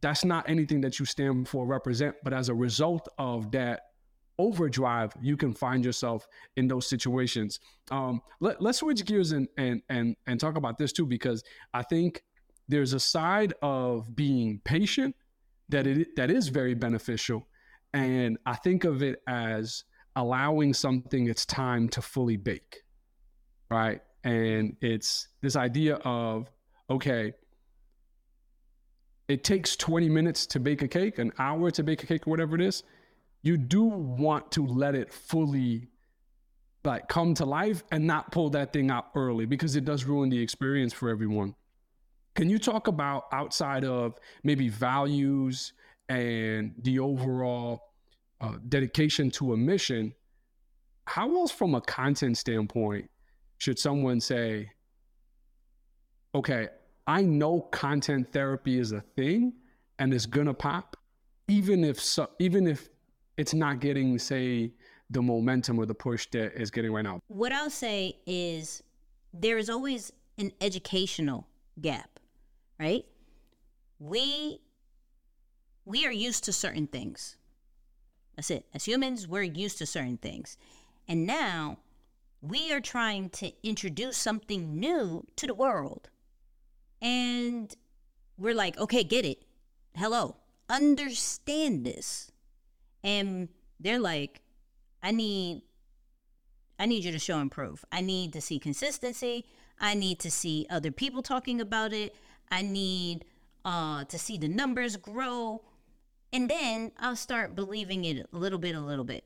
That's 0.01 0.25
not 0.25 0.49
anything 0.49 0.81
that 0.83 0.99
you 0.99 1.05
stand 1.05 1.49
for 1.49 1.67
represent 1.67 2.17
but 2.25 2.33
as 2.33 2.49
a 2.49 2.55
result 2.55 3.09
of 3.19 3.51
that 3.53 3.83
overdrive 4.39 5.13
you 5.21 5.37
can 5.37 5.53
find 5.53 5.85
yourself 5.85 6.27
in 6.57 6.67
those 6.69 6.89
situations. 6.89 7.61
Um, 7.91 8.21
let, 8.41 8.61
let's 8.61 8.79
switch 8.79 9.05
gears 9.05 9.33
and, 9.33 9.49
and 9.57 9.83
and 9.89 10.17
and 10.27 10.41
talk 10.41 10.57
about 10.57 10.79
this 10.79 10.93
too 10.93 11.07
because 11.07 11.45
i 11.73 11.83
think 11.83 12.23
there's 12.69 12.95
a 12.95 13.01
side 13.01 13.53
of 13.63 14.17
being 14.17 14.61
patient 14.65 15.15
that 15.75 15.87
it 15.87 16.17
that 16.17 16.31
is 16.31 16.49
very 16.49 16.75
beneficial. 16.75 17.47
And 17.93 18.39
i 18.45 18.57
think 18.57 18.83
of 18.85 19.03
it 19.03 19.23
as 19.29 19.85
allowing 20.17 20.75
something 20.75 21.29
its 21.29 21.47
time 21.47 21.89
to 21.91 22.03
fully 22.03 22.37
bake 22.37 22.85
right? 23.75 24.01
And 24.23 24.77
it's 24.81 25.29
this 25.43 25.57
idea 25.57 25.97
of 25.97 26.51
okay 26.91 27.33
it 29.27 29.43
takes 29.43 29.75
20 29.77 30.11
minutes 30.11 30.47
to 30.47 30.61
bake 30.61 30.83
a 30.83 30.89
cake 30.89 31.19
an 31.19 31.33
hour 31.39 31.71
to 31.71 31.83
bake 31.83 32.03
a 32.03 32.07
cake 32.07 32.27
or 32.27 32.31
whatever 32.31 32.55
it 32.55 32.61
is. 32.61 32.83
You 33.43 33.57
do 33.57 33.85
want 33.85 34.53
to 34.53 34.67
let 34.67 34.95
it 34.95 35.13
fully 35.13 35.89
like 36.85 37.09
come 37.09 37.35
to 37.35 37.47
life 37.47 37.83
and 37.91 38.07
not 38.07 38.33
pull 38.33 38.51
that 38.51 38.73
thing 38.73 38.91
out 38.91 39.07
early 39.15 39.47
because 39.47 39.77
it 39.77 39.85
does 39.85 40.05
ruin 40.05 40.29
the 40.29 40.41
experience 40.41 40.93
for 40.93 41.09
everyone 41.09 41.55
can 42.35 42.51
you 42.51 42.59
talk 42.59 42.89
about 42.89 43.27
outside 43.33 43.85
of 43.85 44.19
maybe 44.43 44.69
values 44.69 45.73
and 46.09 46.75
the 46.83 46.99
overall 46.99 47.93
uh, 48.41 48.57
dedication 48.69 49.31
to 49.31 49.53
a 49.53 49.57
mission? 49.57 50.13
How 51.07 51.33
else, 51.37 51.53
from 51.53 51.75
a 51.75 51.81
content 51.81 52.37
standpoint, 52.37 53.09
should 53.59 53.79
someone 53.79 54.21
say, 54.21 54.71
okay, 56.35 56.69
I 57.07 57.23
know 57.23 57.61
content 57.61 58.33
therapy 58.33 58.79
is 58.79 58.93
a 58.93 59.01
thing 59.01 59.53
and 59.99 60.13
it's 60.13 60.27
gonna 60.27 60.55
pop, 60.55 60.97
even 61.47 61.85
if 61.85 62.01
so, 62.01 62.29
even 62.39 62.67
if 62.67 62.89
it's 63.37 63.55
not 63.55 63.81
getting, 63.81 64.19
say, 64.19 64.73
the 65.11 65.23
momentum 65.23 65.79
or 65.79 65.87
the 65.87 65.95
push 65.95 66.27
that 66.33 66.61
is 66.61 66.71
getting 66.71 66.93
right 66.93 67.03
now. 67.03 67.21
What 67.29 67.53
I'll 67.53 67.71
say 67.71 68.19
is 68.27 68.83
there 69.33 69.59
is 69.59 69.71
always 69.71 70.13
an 70.39 70.51
educational 70.61 71.47
gap 71.81 72.14
right? 72.79 73.05
We 73.99 74.61
we 75.85 76.07
are 76.07 76.13
used 76.13 76.45
to 76.45 76.53
certain 76.53 76.87
things. 76.87 77.37
That's 78.37 78.51
it. 78.51 78.67
As 78.75 78.85
humans, 78.85 79.29
we're 79.29 79.43
used 79.43 79.79
to 79.79 79.87
certain 79.87 80.17
things. 80.17 80.57
And 81.07 81.27
now 81.27 81.79
we 82.41 82.73
are 82.73 82.81
trying 82.81 83.31
to 83.31 83.53
introduce 83.63 84.17
something 84.17 84.79
new 84.79 85.27
to 85.37 85.47
the 85.47 85.55
world. 85.55 86.09
And 87.01 87.75
we're 88.39 88.55
like, 88.55 88.79
okay, 88.79 89.05
get 89.05 89.25
it. 89.25 89.45
Hello. 89.95 90.37
Understand 90.69 91.85
this. 91.85 92.31
And 93.03 93.49
they're 93.79 94.01
like, 94.01 94.41
I 95.03 95.11
need 95.11 95.63
I 96.79 96.87
need 96.87 97.05
you 97.05 97.13
to 97.13 97.19
show 97.19 97.39
and 97.39 97.51
prove. 97.51 97.85
I 97.93 98.01
need 98.01 98.33
to 98.33 98.41
see 98.41 98.59
consistency. 98.59 99.45
I 99.79 99.95
need 99.95 100.19
to 100.21 100.31
see 100.31 100.67
other 100.69 100.91
people 100.91 101.23
talking 101.23 101.61
about 101.61 101.93
it. 101.93 102.15
I 102.51 102.63
need 102.63 103.25
uh, 103.65 104.05
to 104.05 104.19
see 104.19 104.39
the 104.39 104.49
numbers 104.49 104.97
grow. 104.97 105.63
And 106.33 106.51
then 106.51 106.93
I'll 106.99 107.17
start 107.17 107.55
believing 107.55 108.05
it 108.05 108.27
a 108.33 108.37
little 108.37 108.59
bit, 108.59 108.75
a 108.75 108.81
little 108.81 109.05
bit. 109.05 109.25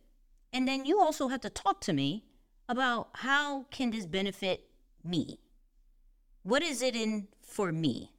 And 0.53 0.67
then 0.67 0.85
you 0.85 1.01
also 1.01 1.29
have 1.29 1.41
to 1.43 1.51
talk 1.51 1.81
to 1.83 1.93
me 1.93 2.25
about 2.69 3.09
how 3.15 3.65
can 3.71 3.91
this 3.91 4.07
benefit 4.07 4.65
me? 5.05 5.39
What 6.43 6.63
is 6.63 6.83
it 6.83 6.95
in 6.95 7.29
for 7.43 7.73
me? 7.73 8.13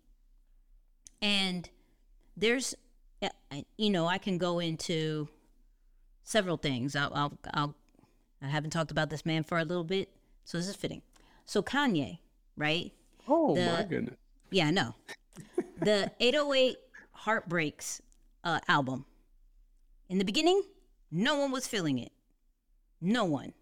And 1.22 1.70
there's, 2.36 2.76
you 3.78 3.90
know, 3.90 4.08
I 4.08 4.18
can 4.18 4.38
go 4.38 4.60
into 4.60 5.28
several 6.24 6.58
things. 6.58 6.96
I'll, 6.96 7.12
I'll, 7.14 7.38
I'll, 7.54 7.76
I 8.42 8.48
haven't 8.48 8.72
talked 8.72 8.92
about 8.92 9.10
this 9.10 9.26
man 9.26 9.44
for 9.44 9.58
a 9.58 9.66
little 9.66 9.84
bit, 9.84 10.10
so 10.46 10.58
this 10.58 10.68
is 10.68 10.76
fitting. 10.76 11.02
So 11.46 11.62
Kanye, 11.62 12.20
right? 12.56 12.94
Oh 13.28 13.56
the, 13.56 13.66
my 13.66 13.84
goodness. 13.84 14.16
Yeah, 14.52 14.72
no. 14.72 14.96
the 15.82 16.12
808 16.20 16.78
Heartbreaks 17.12 18.02
uh, 18.44 18.60
album. 18.68 19.06
In 20.08 20.18
the 20.18 20.26
beginning, 20.26 20.64
no 21.12 21.38
one 21.38 21.52
was 21.52 21.68
feeling 21.68 22.00
it. 22.00 22.12
No 23.02 23.26
one. 23.26 23.54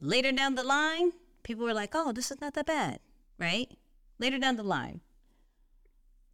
Later 0.00 0.32
down 0.32 0.54
the 0.54 0.64
line, 0.64 1.12
people 1.42 1.64
were 1.64 1.74
like, 1.74 1.90
oh, 1.94 2.12
this 2.12 2.30
is 2.30 2.40
not 2.40 2.54
that 2.54 2.66
bad, 2.66 3.00
right? 3.38 3.70
Later 4.18 4.38
down 4.38 4.56
the 4.56 4.62
line. 4.62 5.00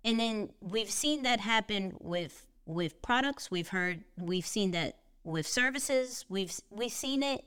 And 0.05 0.19
then 0.19 0.51
we've 0.61 0.91
seen 0.91 1.23
that 1.23 1.41
happen 1.41 1.95
with 2.01 2.47
with 2.65 3.03
products. 3.03 3.51
We've 3.51 3.69
heard 3.69 4.05
we've 4.17 4.47
seen 4.47 4.71
that 4.71 4.97
with 5.25 5.47
services. 5.47 6.25
We've 6.29 6.53
we've 6.71 6.93
seen 6.93 7.23
it 7.23 7.45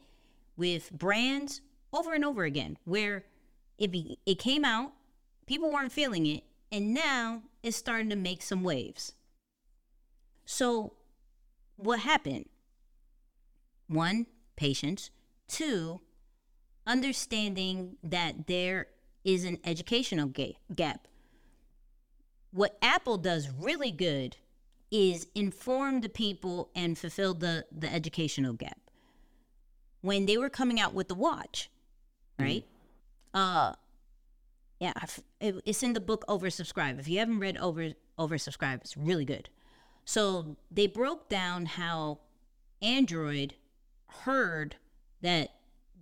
with 0.55 0.91
brands 0.91 1.61
over 1.91 2.13
and 2.13 2.23
over 2.23 2.43
again 2.43 2.77
where 2.85 3.25
it 3.77 3.91
be, 3.91 4.19
it 4.25 4.39
came 4.39 4.63
out 4.63 4.93
people 5.45 5.71
weren't 5.71 5.91
feeling 5.91 6.25
it, 6.25 6.43
and 6.71 6.93
now 6.93 7.43
it's 7.61 7.77
starting 7.77 8.09
to 8.09 8.15
make 8.15 8.41
some 8.41 8.63
waves. 8.63 9.13
So, 10.45 10.93
what 11.77 11.99
happened? 11.99 12.45
One, 13.87 14.27
patience. 14.55 15.09
Two, 15.47 16.01
understanding 16.85 17.97
that 18.03 18.47
there 18.47 18.87
is 19.23 19.45
an 19.45 19.59
educational 19.63 20.27
ga- 20.27 20.57
gap. 20.75 21.07
What 22.51 22.77
Apple 22.81 23.17
does 23.17 23.49
really 23.49 23.91
good 23.91 24.37
is 24.91 25.27
inform 25.33 26.01
the 26.01 26.09
people 26.09 26.69
and 26.75 26.97
fulfill 26.97 27.33
the, 27.33 27.65
the 27.71 27.91
educational 27.91 28.53
gap. 28.53 28.79
When 30.01 30.25
they 30.25 30.37
were 30.37 30.49
coming 30.49 30.79
out 30.79 30.93
with 30.93 31.07
the 31.07 31.15
watch, 31.15 31.71
right? 32.37 32.65
Mm. 33.33 33.39
Uh, 33.39 33.73
yeah, 34.83 34.91
it's 35.39 35.81
in 35.81 35.93
the 35.93 36.01
book 36.01 36.25
Oversubscribe. 36.27 36.99
If 36.99 37.07
you 37.07 37.19
haven't 37.19 37.39
read 37.39 37.55
Over 37.55 37.93
Oversubscribe, 38.19 38.81
it's 38.81 38.97
really 38.97 39.23
good. 39.23 39.49
So 40.03 40.57
they 40.69 40.87
broke 40.87 41.29
down 41.29 41.67
how 41.67 42.19
Android 42.81 43.53
heard 44.07 44.75
that 45.21 45.51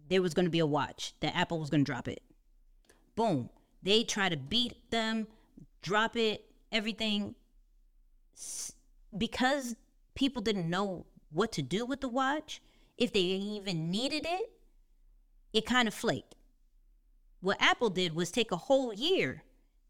there 0.10 0.24
was 0.24 0.34
going 0.34 0.48
to 0.48 0.52
be 0.52 0.58
a 0.58 0.66
watch, 0.66 1.14
that 1.20 1.38
Apple 1.38 1.60
was 1.60 1.70
going 1.70 1.86
to 1.86 1.92
drop 1.92 2.08
it. 2.08 2.24
Boom. 3.16 3.52
They 3.84 4.04
try 4.04 4.30
to 4.30 4.38
beat 4.38 4.90
them, 4.90 5.28
drop 5.84 6.16
it, 6.16 6.44
everything. 6.72 7.36
Because 9.16 9.76
people 10.16 10.42
didn't 10.42 10.68
know 10.68 11.06
what 11.32 11.52
to 11.52 11.62
do 11.62 11.86
with 11.86 12.02
the 12.02 12.10
watch, 12.10 12.64
if 12.98 13.14
they 13.14 13.20
even 13.20 13.92
needed 13.92 14.26
it, 14.28 14.50
it 15.54 15.68
kind 15.68 15.88
of 15.88 15.94
flaked. 15.94 16.34
What 17.41 17.57
Apple 17.60 17.89
did 17.89 18.15
was 18.15 18.31
take 18.31 18.51
a 18.51 18.57
whole 18.57 18.93
year 18.93 19.43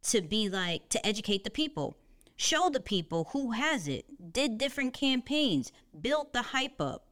to 0.03 0.21
be 0.21 0.49
like, 0.49 0.89
to 0.89 1.05
educate 1.05 1.43
the 1.43 1.49
people, 1.49 1.97
show 2.35 2.69
the 2.69 2.79
people 2.79 3.29
who 3.33 3.51
has 3.51 3.87
it, 3.87 4.33
did 4.33 4.57
different 4.57 4.93
campaigns, 4.93 5.71
built 5.99 6.33
the 6.33 6.41
hype 6.41 6.79
up, 6.79 7.07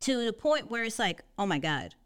to 0.00 0.24
the 0.24 0.32
point 0.32 0.70
where 0.70 0.84
it's 0.84 0.98
like, 0.98 1.22
oh 1.38 1.46
my 1.46 1.58
God, 1.58 1.96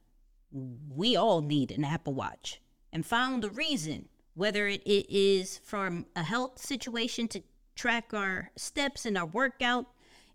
we 0.51 1.15
all 1.15 1.43
need 1.43 1.71
an 1.71 1.85
Apple 1.85 2.15
Watch 2.15 2.61
and 2.91 3.05
found 3.05 3.45
a 3.45 3.51
reason, 3.51 4.09
whether 4.35 4.67
it, 4.67 4.83
it 4.85 5.07
is 5.15 5.61
from 5.63 6.07
a 6.17 6.23
health 6.23 6.59
situation 6.59 7.29
to 7.29 7.43
track 7.75 8.15
our 8.15 8.51
steps 8.57 9.05
and 9.05 9.17
our 9.17 9.27
workout. 9.27 9.87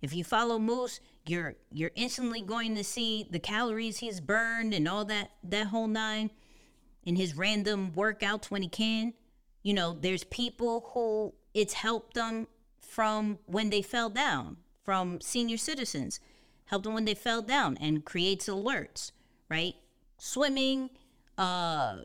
If 0.01 0.13
you 0.13 0.24
follow 0.24 0.59
Moose, 0.59 1.00
you're 1.25 1.55
you're 1.71 1.91
instantly 1.95 2.41
going 2.41 2.75
to 2.75 2.83
see 2.83 3.27
the 3.29 3.39
calories 3.39 3.97
he's 3.97 4.21
burned 4.21 4.74
and 4.74 4.88
all 4.88 5.03
that 5.05 5.31
that 5.43 5.67
whole 5.67 5.88
nine 5.88 6.29
in 7.08 7.16
his 7.16 7.38
random 7.38 7.94
workouts 7.96 8.52
when 8.52 8.62
he 8.62 8.68
can. 8.68 9.14
You 9.64 9.74
know, 9.74 9.98
there's 10.00 10.26
people 10.26 10.92
who 10.94 11.34
it's 11.54 11.74
helped 11.74 12.16
them 12.16 12.48
from 12.82 13.40
when 13.46 13.70
they 13.70 13.82
fell 13.82 14.10
down, 14.10 14.58
from 14.84 15.22
senior 15.22 15.56
citizens, 15.56 16.20
helped 16.66 16.84
them 16.84 16.94
when 16.94 17.06
they 17.06 17.14
fell 17.14 17.42
down 17.42 17.78
and 17.78 18.04
creates 18.04 18.50
alerts, 18.50 19.14
right? 19.50 19.76
Swimming, 20.18 20.90
uh, 21.38 22.00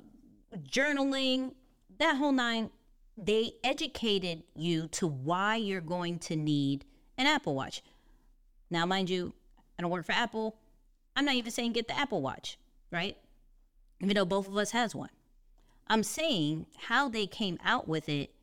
journaling, 0.70 1.54
that 1.98 2.16
whole 2.16 2.30
nine, 2.30 2.70
they 3.18 3.54
educated 3.64 4.44
you 4.54 4.86
to 4.88 5.08
why 5.08 5.56
you're 5.56 5.80
going 5.80 6.20
to 6.20 6.36
need 6.36 6.84
an 7.18 7.26
Apple 7.26 7.56
Watch. 7.56 7.82
Now, 8.70 8.86
mind 8.86 9.10
you, 9.10 9.32
I 9.76 9.82
don't 9.82 9.90
work 9.90 10.06
for 10.06 10.12
Apple. 10.12 10.56
I'm 11.16 11.24
not 11.24 11.34
even 11.34 11.50
saying 11.50 11.72
get 11.72 11.88
the 11.88 11.98
Apple 11.98 12.22
Watch, 12.22 12.56
right? 12.92 13.16
Even 14.02 14.16
though 14.16 14.24
both 14.24 14.48
of 14.48 14.56
us 14.56 14.72
has 14.72 14.94
one. 14.94 15.10
I'm 15.86 16.02
saying 16.02 16.66
how 16.86 17.08
they 17.08 17.26
came 17.26 17.58
out 17.64 17.88
with 17.88 18.08
it 18.08 18.34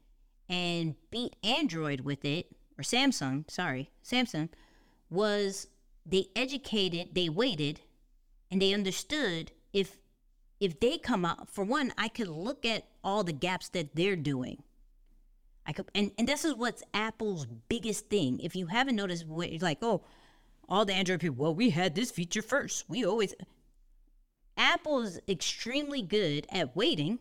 and 0.48 0.96
beat 1.12 1.36
Android 1.44 2.02
with 2.02 2.26
it, 2.26 2.48
or 2.78 2.84
Samsung, 2.84 3.50
sorry, 3.50 3.90
Samsung, 4.04 4.50
was 5.10 5.68
they 6.06 6.28
educated, 6.36 7.10
they 7.14 7.30
waited, 7.30 7.82
and 8.50 8.62
they 8.62 8.74
understood 8.74 9.52
if 9.74 9.98
if 10.60 10.80
they 10.80 10.98
come 10.98 11.24
out, 11.24 11.50
for 11.50 11.64
one, 11.64 11.94
I 11.98 12.10
could 12.10 12.28
look 12.28 12.66
at 12.66 12.86
all 13.02 13.24
the 13.24 13.32
gaps 13.32 13.70
that 13.70 13.96
they're 13.96 14.18
doing. 14.18 14.62
I 15.66 15.72
could, 15.72 15.86
and, 15.96 16.12
and 16.18 16.28
this 16.28 16.44
is 16.44 16.54
what's 16.56 16.84
Apple's 16.94 17.46
biggest 17.46 18.10
thing. 18.10 18.40
If 18.42 18.58
you 18.58 18.68
haven't 18.68 18.98
noticed, 18.98 19.26
like, 19.28 19.78
oh, 19.82 20.02
all 20.68 20.84
the 20.84 20.94
Android 20.94 21.22
people, 21.22 21.38
well, 21.38 21.56
we 21.56 21.70
had 21.70 21.96
this 21.96 22.12
feature 22.12 22.42
first. 22.42 22.90
We 22.90 23.06
always. 23.06 23.34
Apple's 24.60 25.20
extremely 25.28 26.02
good 26.02 26.46
at 26.52 26.76
waiting 26.76 27.20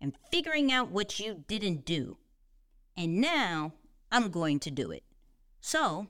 and 0.00 0.14
figuring 0.30 0.70
out 0.70 0.90
what 0.90 1.18
you 1.18 1.42
didn't 1.48 1.86
do. 1.86 2.18
And 2.96 3.20
now 3.20 3.72
I'm 4.12 4.30
going 4.30 4.60
to 4.60 4.70
do 4.70 4.90
it. 4.90 5.02
So 5.60 6.06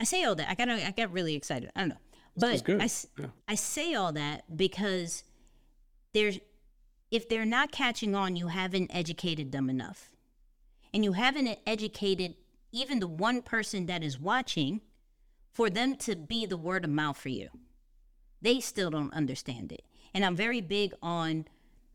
I 0.00 0.04
say 0.04 0.22
all 0.22 0.36
that. 0.36 0.48
I 0.48 0.54
got 0.54 0.70
I 0.70 0.92
got 0.96 1.12
really 1.12 1.34
excited. 1.34 1.70
I 1.74 1.80
don't 1.80 1.88
know. 1.90 1.96
But 2.36 2.62
I, 2.68 2.88
yeah. 3.18 3.26
I 3.48 3.54
say 3.56 3.94
all 3.94 4.12
that 4.12 4.56
because 4.56 5.24
there's 6.14 6.38
if 7.10 7.28
they're 7.28 7.44
not 7.44 7.72
catching 7.72 8.14
on, 8.14 8.36
you 8.36 8.48
haven't 8.48 8.90
educated 8.94 9.52
them 9.52 9.68
enough. 9.68 10.10
And 10.94 11.04
you 11.04 11.12
haven't 11.12 11.58
educated 11.66 12.36
even 12.72 13.00
the 13.00 13.08
one 13.08 13.42
person 13.42 13.86
that 13.86 14.02
is 14.02 14.20
watching 14.20 14.80
for 15.52 15.70
them 15.70 15.96
to 15.96 16.14
be 16.14 16.46
the 16.46 16.56
word 16.56 16.84
of 16.84 16.90
mouth 16.90 17.16
for 17.16 17.28
you. 17.28 17.48
They 18.46 18.60
still 18.60 18.90
don't 18.90 19.12
understand 19.12 19.72
it. 19.72 19.82
And 20.14 20.24
I'm 20.24 20.36
very 20.36 20.60
big 20.60 20.94
on 21.02 21.46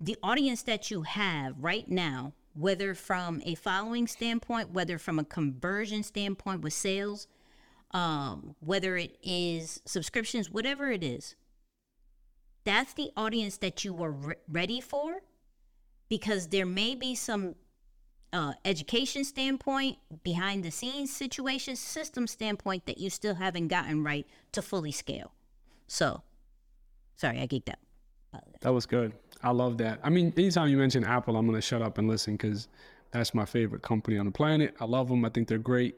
the 0.02 0.18
audience 0.22 0.64
that 0.64 0.92
you 0.92 1.04
have 1.04 1.56
right 1.58 1.88
now, 1.88 2.34
whether 2.56 2.94
from 2.94 3.42
a 3.46 3.56
following 3.56 4.06
standpoint, 4.06 4.74
whether 4.74 4.98
from 4.98 5.18
a 5.18 5.24
conversion 5.24 6.04
standpoint 6.04 6.60
with 6.60 6.74
sales, 6.74 7.28
um, 7.92 8.56
whether 8.60 8.98
it 8.98 9.18
is 9.24 9.82
subscriptions, 9.86 10.52
whatever 10.52 10.92
it 10.92 11.06
is, 11.06 11.36
that's 12.66 12.92
the 12.96 13.12
audience 13.16 13.56
that 13.56 13.86
you 13.86 13.94
were 13.94 14.12
re- 14.12 14.36
ready 14.50 14.82
for 14.82 15.22
because 16.10 16.50
there 16.50 16.66
may 16.66 16.96
be 16.96 17.16
some 17.16 17.56
uh, 18.34 18.56
education 18.66 19.24
standpoint, 19.24 20.00
behind 20.22 20.66
the 20.66 20.72
scenes 20.72 21.16
situation, 21.16 21.78
system 21.78 22.28
standpoint 22.28 22.88
that 22.88 22.98
you 22.98 23.10
still 23.10 23.36
haven't 23.36 23.70
gotten 23.70 24.04
right 24.04 24.28
to 24.52 24.62
fully 24.62 24.92
scale. 24.92 25.32
So, 25.88 26.24
sorry, 27.22 27.40
I 27.40 27.48
geeked 27.48 27.70
out. 27.70 28.44
That 28.62 28.74
was 28.74 28.86
good. 28.86 29.14
I 29.44 29.52
love 29.52 29.78
that. 29.80 30.00
I 30.04 30.10
mean, 30.10 30.34
anytime 30.38 30.70
you 30.70 30.78
mention 30.78 31.04
Apple, 31.04 31.36
I'm 31.36 31.46
going 31.46 31.58
to 31.58 31.62
shut 31.62 31.82
up 31.82 31.98
and 31.98 32.08
listen 32.08 32.36
because 32.36 32.68
that's 33.12 33.34
my 33.34 33.46
favorite 33.46 33.82
company 33.82 34.18
on 34.18 34.26
the 34.26 34.32
planet. 34.32 34.76
I 34.80 34.86
love 34.86 35.10
them. 35.10 35.26
I 35.26 35.30
think 35.30 35.48
they're 35.48 35.58
great 35.58 35.96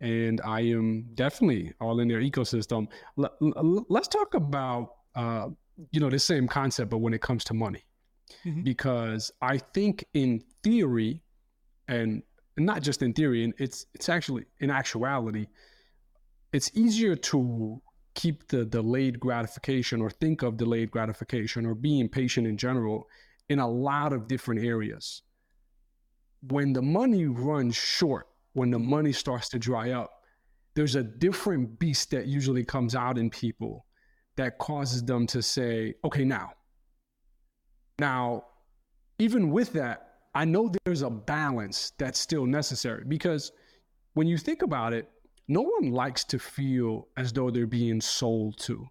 and 0.00 0.40
I 0.44 0.60
am 0.60 1.06
definitely 1.14 1.72
all 1.80 2.00
in 2.00 2.08
their 2.08 2.20
ecosystem. 2.20 2.88
L- 3.18 3.86
let's 3.88 4.08
talk 4.08 4.34
about 4.34 4.94
uh, 5.14 5.48
you 5.90 6.00
know 6.00 6.10
the 6.10 6.18
same 6.18 6.46
concept, 6.46 6.90
but 6.90 6.98
when 6.98 7.14
it 7.14 7.22
comes 7.22 7.44
to 7.44 7.54
money, 7.54 7.84
mm-hmm. 8.44 8.62
because 8.62 9.30
I 9.40 9.58
think 9.58 10.04
in 10.14 10.42
theory, 10.62 11.22
and 11.88 12.22
not 12.56 12.82
just 12.82 13.02
in 13.02 13.12
theory, 13.12 13.44
and 13.44 13.54
it's 13.58 13.86
it's 13.94 14.08
actually 14.08 14.44
in 14.60 14.70
actuality, 14.70 15.46
it's 16.52 16.70
easier 16.74 17.16
to 17.16 17.80
keep 18.16 18.48
the 18.48 18.64
delayed 18.64 19.20
gratification 19.20 20.00
or 20.00 20.10
think 20.10 20.42
of 20.42 20.56
delayed 20.56 20.90
gratification 20.90 21.64
or 21.64 21.74
being 21.74 22.08
patient 22.08 22.48
in 22.48 22.56
general 22.56 23.06
in 23.48 23.60
a 23.60 23.68
lot 23.68 24.12
of 24.12 24.26
different 24.26 24.64
areas. 24.64 25.22
When 26.48 26.72
the 26.72 26.82
money 26.82 27.26
runs 27.26 27.76
short 27.76 28.26
when 28.56 28.70
the 28.70 28.78
money 28.78 29.12
starts 29.12 29.50
to 29.50 29.58
dry 29.58 29.90
up, 29.90 30.22
there's 30.74 30.94
a 30.94 31.02
different 31.02 31.78
beast 31.78 32.10
that 32.10 32.26
usually 32.26 32.64
comes 32.64 32.94
out 32.94 33.18
in 33.18 33.28
people 33.28 33.84
that 34.36 34.56
causes 34.58 35.02
them 35.04 35.26
to 35.26 35.42
say, 35.42 35.94
okay, 36.02 36.24
now. 36.24 36.52
Now, 37.98 38.44
even 39.18 39.50
with 39.50 39.74
that, 39.74 40.08
I 40.34 40.46
know 40.46 40.72
there's 40.84 41.02
a 41.02 41.10
balance 41.10 41.92
that's 41.98 42.18
still 42.18 42.46
necessary 42.46 43.04
because 43.06 43.52
when 44.14 44.26
you 44.26 44.38
think 44.38 44.62
about 44.62 44.94
it, 44.94 45.10
no 45.48 45.62
one 45.62 45.92
likes 45.92 46.24
to 46.24 46.38
feel 46.38 47.08
as 47.16 47.32
though 47.32 47.50
they're 47.50 47.66
being 47.66 48.00
sold 48.00 48.58
to 48.58 48.86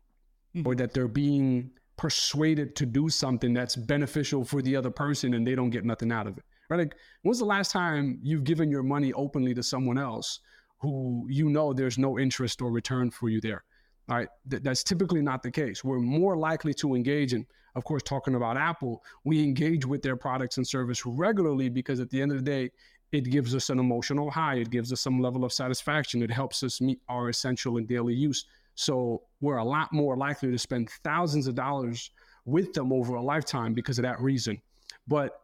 mm-hmm. 0.56 0.68
or 0.68 0.76
that 0.76 0.94
they're 0.94 1.08
being 1.08 1.72
persuaded 1.98 2.76
to 2.76 2.86
do 2.86 3.10
something 3.10 3.54
that's 3.54 3.76
beneficial 3.76 4.44
for 4.44 4.62
the 4.62 4.76
other 4.76 4.92
person 4.92 5.34
and 5.34 5.46
they 5.46 5.56
don't 5.56 5.70
get 5.70 5.86
nothing 5.86 6.12
out 6.12 6.28
of 6.28 6.38
it 6.38 6.44
right? 6.70 6.78
Like, 6.78 6.96
when's 7.22 7.40
the 7.40 7.46
last 7.46 7.72
time 7.72 8.20
you've 8.22 8.44
given 8.44 8.70
your 8.70 8.84
money 8.84 9.14
openly 9.14 9.54
to 9.54 9.64
someone 9.64 9.98
else 9.98 10.40
who 10.80 11.26
you 11.30 11.50
know 11.50 11.74
there's 11.74 11.98
no 11.98 12.20
interest 12.20 12.62
or 12.62 12.72
return 12.72 13.12
for 13.12 13.30
you 13.30 13.42
there? 13.42 13.64
All 14.10 14.18
right, 14.18 14.28
Th- 14.50 14.62
that's 14.62 14.84
typically 14.84 15.22
not 15.22 15.42
the 15.42 15.52
case. 15.52 15.84
We're 15.84 16.00
more 16.00 16.38
likely 16.38 16.74
to 16.76 16.96
engage 16.96 17.34
in, 17.34 17.46
of 17.76 17.84
course, 17.84 18.04
talking 18.04 18.36
about 18.36 18.58
Apple, 18.58 19.04
we 19.24 19.44
engage 19.44 19.86
with 19.86 20.02
their 20.02 20.16
products 20.16 20.58
and 20.58 20.68
service 20.68 21.06
regularly 21.06 21.70
because 21.70 22.00
at 22.00 22.10
the 22.10 22.22
end 22.22 22.32
of 22.32 22.38
the 22.38 22.44
day, 22.44 22.70
it 23.12 23.26
gives 23.30 23.56
us 23.56 23.70
an 23.70 23.80
emotional 23.80 24.30
high. 24.30 24.56
It 24.56 24.70
gives 24.70 24.92
us 24.92 25.02
some 25.02 25.22
level 25.22 25.46
of 25.46 25.54
satisfaction. 25.54 26.22
It 26.22 26.32
helps 26.32 26.64
us 26.64 26.82
meet 26.82 27.00
our 27.08 27.30
essential 27.30 27.78
and 27.78 27.88
daily 27.88 28.14
use. 28.14 28.46
So 28.76 29.24
we're 29.42 29.58
a 29.58 29.64
lot 29.64 29.94
more 29.94 30.18
likely 30.18 30.52
to 30.52 30.58
spend 30.58 30.90
thousands 31.04 31.48
of 31.48 31.56
dollars 31.56 32.12
with 32.46 32.74
them 32.74 32.92
over 32.92 33.16
a 33.16 33.22
lifetime 33.22 33.74
because 33.74 33.98
of 33.98 34.04
that 34.04 34.20
reason. 34.20 34.62
But 35.08 35.40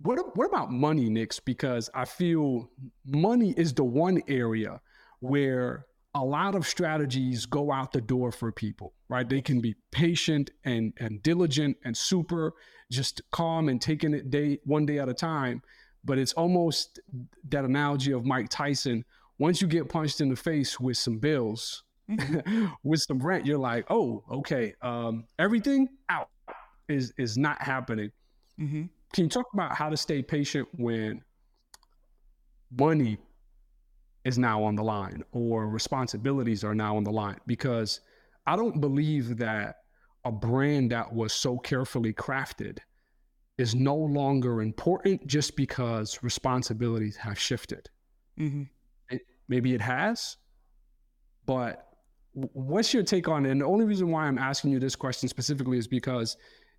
what 0.00 0.36
what 0.36 0.46
about 0.46 0.72
money, 0.72 1.08
Nix? 1.08 1.38
Because 1.38 1.88
I 1.94 2.04
feel 2.04 2.70
money 3.06 3.54
is 3.56 3.72
the 3.72 3.84
one 3.84 4.22
area 4.28 4.80
where 5.20 5.86
a 6.14 6.24
lot 6.24 6.54
of 6.54 6.66
strategies 6.66 7.44
go 7.46 7.72
out 7.72 7.92
the 7.92 8.00
door 8.00 8.30
for 8.30 8.52
people, 8.52 8.94
right? 9.08 9.28
They 9.28 9.40
can 9.40 9.60
be 9.60 9.74
patient 9.90 10.50
and 10.64 10.92
and 10.98 11.22
diligent 11.22 11.76
and 11.84 11.96
super 11.96 12.54
just 12.90 13.22
calm 13.32 13.68
and 13.68 13.80
taking 13.80 14.14
it 14.14 14.30
day 14.30 14.58
one 14.64 14.86
day 14.86 14.98
at 14.98 15.08
a 15.08 15.14
time. 15.14 15.62
But 16.04 16.18
it's 16.18 16.32
almost 16.34 17.00
that 17.48 17.64
analogy 17.64 18.12
of 18.12 18.24
Mike 18.24 18.48
Tyson. 18.50 19.04
Once 19.38 19.60
you 19.60 19.66
get 19.66 19.88
punched 19.88 20.20
in 20.20 20.28
the 20.28 20.36
face 20.36 20.78
with 20.78 20.96
some 20.96 21.18
bills, 21.18 21.82
mm-hmm. 22.10 22.66
with 22.82 23.00
some 23.00 23.18
rent, 23.18 23.46
you're 23.46 23.58
like, 23.58 23.86
oh, 23.90 24.22
okay, 24.30 24.74
um, 24.82 25.24
everything 25.38 25.88
out 26.08 26.28
is 26.88 27.12
is 27.18 27.36
not 27.36 27.60
happening. 27.60 28.10
Mm-hmm. 28.60 28.84
Can 29.12 29.24
you 29.24 29.30
talk 29.30 29.46
about 29.54 29.74
how 29.74 29.88
to 29.88 29.96
stay 29.96 30.22
patient 30.22 30.68
when 30.76 31.22
money 32.76 33.18
is 34.24 34.38
now 34.38 34.62
on 34.64 34.74
the 34.74 34.82
line 34.82 35.22
or 35.32 35.68
responsibilities 35.68 36.64
are 36.64 36.74
now 36.74 36.96
on 36.96 37.04
the 37.04 37.12
line? 37.12 37.38
Because 37.46 38.00
I 38.46 38.56
don't 38.56 38.80
believe 38.80 39.38
that 39.38 39.76
a 40.24 40.32
brand 40.32 40.90
that 40.90 41.12
was 41.12 41.32
so 41.32 41.58
carefully 41.58 42.12
crafted 42.12 42.78
is 43.58 43.74
no 43.74 43.94
longer 43.94 44.62
important 44.62 45.26
just 45.26 45.56
because 45.56 46.22
responsibilities 46.22 47.16
have 47.16 47.38
shifted. 47.38 47.88
Mm-hmm. 48.38 48.64
It, 49.10 49.22
maybe 49.48 49.74
it 49.74 49.80
has, 49.80 50.36
but 51.46 51.88
what's 52.32 52.92
your 52.92 53.04
take 53.04 53.28
on 53.28 53.46
it? 53.46 53.50
And 53.50 53.60
the 53.60 53.66
only 53.66 53.84
reason 53.84 54.10
why 54.10 54.24
I'm 54.26 54.38
asking 54.38 54.72
you 54.72 54.80
this 54.80 54.96
question 54.96 55.28
specifically 55.28 55.78
is 55.78 55.86
because 55.86 56.36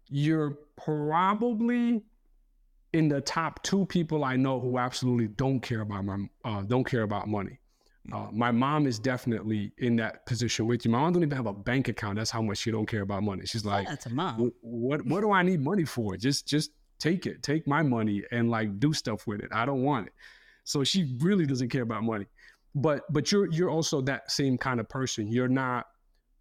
you're 0.10 0.58
probably 0.76 2.04
in 2.94 3.08
the 3.10 3.22
top 3.22 3.64
two 3.64 3.86
people 3.86 4.24
I 4.24 4.36
know 4.36 4.60
who 4.60 4.78
absolutely 4.78 5.28
don't 5.28 5.60
care 5.60 5.82
about 5.82 6.06
my 6.06 6.28
uh, 6.44 6.62
don't 6.62 6.84
care 6.84 7.04
about 7.04 7.28
money. 7.28 7.60
Uh, 8.14 8.28
my 8.32 8.52
mom 8.52 8.86
is 8.86 9.00
definitely 9.00 9.72
in 9.80 9.96
that 9.96 10.26
position 10.26 10.68
with 10.68 10.86
you. 10.86 10.92
My 10.92 11.00
mom 11.00 11.14
don't 11.14 11.24
even 11.24 11.36
have 11.36 11.48
a 11.48 11.54
bank 11.54 11.88
account. 11.88 12.18
That's 12.18 12.30
how 12.30 12.42
much 12.42 12.60
she 12.60 12.72
don't 12.72 12.86
care 12.86 13.02
about 13.02 13.24
money. 13.24 13.46
She's 13.46 13.66
like, 13.66 13.88
That's 13.88 14.06
a 14.06 14.10
mom. 14.10 14.52
what 14.62 15.06
what 15.06 15.22
do 15.22 15.32
I 15.32 15.42
need 15.42 15.62
money 15.62 15.86
for? 15.86 16.16
Just 16.16 16.48
just 16.48 16.72
take 17.00 17.26
it, 17.26 17.42
take 17.42 17.68
my 17.68 17.82
money 17.82 18.24
and 18.32 18.50
like 18.50 18.80
do 18.80 18.94
stuff 18.94 19.26
with 19.28 19.42
it. 19.42 19.50
I 19.52 19.66
don't 19.66 19.82
want 19.82 20.08
it. 20.08 20.14
So 20.64 20.84
she 20.84 21.16
really 21.20 21.46
doesn't 21.46 21.70
care 21.70 21.84
about 21.84 22.04
money. 22.04 22.28
But 22.76 23.02
but 23.12 23.32
you're 23.32 23.52
you're 23.52 23.70
also 23.70 24.02
that 24.02 24.30
same 24.32 24.58
kind 24.58 24.80
of 24.80 24.88
person. 24.90 25.28
You're 25.28 25.48
not 25.48 25.88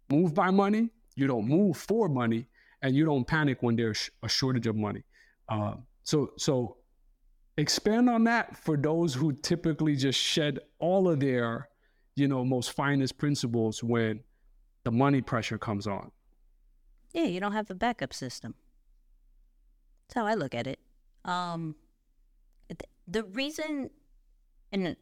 moved 0.09 0.35
by 0.35 0.51
money. 0.51 0.89
You 1.15 1.27
don't 1.27 1.47
move 1.47 1.77
for 1.77 2.09
money, 2.09 2.47
and 2.81 2.95
you 2.95 3.05
don't 3.05 3.25
panic 3.25 3.63
when 3.63 3.75
there's 3.75 4.09
a 4.21 4.29
shortage 4.29 4.67
of 4.67 4.75
money. 4.75 5.03
Uh, 5.49 5.75
so 6.03 6.31
so 6.37 6.77
expand 7.57 8.09
on 8.09 8.25
that 8.25 8.57
for 8.57 8.77
those 8.77 9.13
who 9.13 9.33
typically 9.33 9.95
just 9.95 10.19
shed 10.19 10.59
all 10.79 11.07
of 11.07 11.19
their 11.19 11.69
you 12.15 12.27
know 12.27 12.43
most 12.43 12.71
finest 12.71 13.17
principles 13.17 13.83
when 13.83 14.21
the 14.83 14.91
money 14.91 15.21
pressure 15.21 15.57
comes 15.57 15.87
on. 15.87 16.11
Yeah, 17.13 17.25
you 17.25 17.39
don't 17.39 17.53
have 17.53 17.69
a 17.71 17.75
backup 17.75 18.13
system. 18.13 18.55
That's 20.07 20.15
how 20.15 20.25
I 20.25 20.35
look 20.35 20.53
at 20.53 20.67
it. 20.67 20.79
Um, 21.23 21.75
the 23.07 23.23
reason, 23.23 23.89
and 24.71 24.95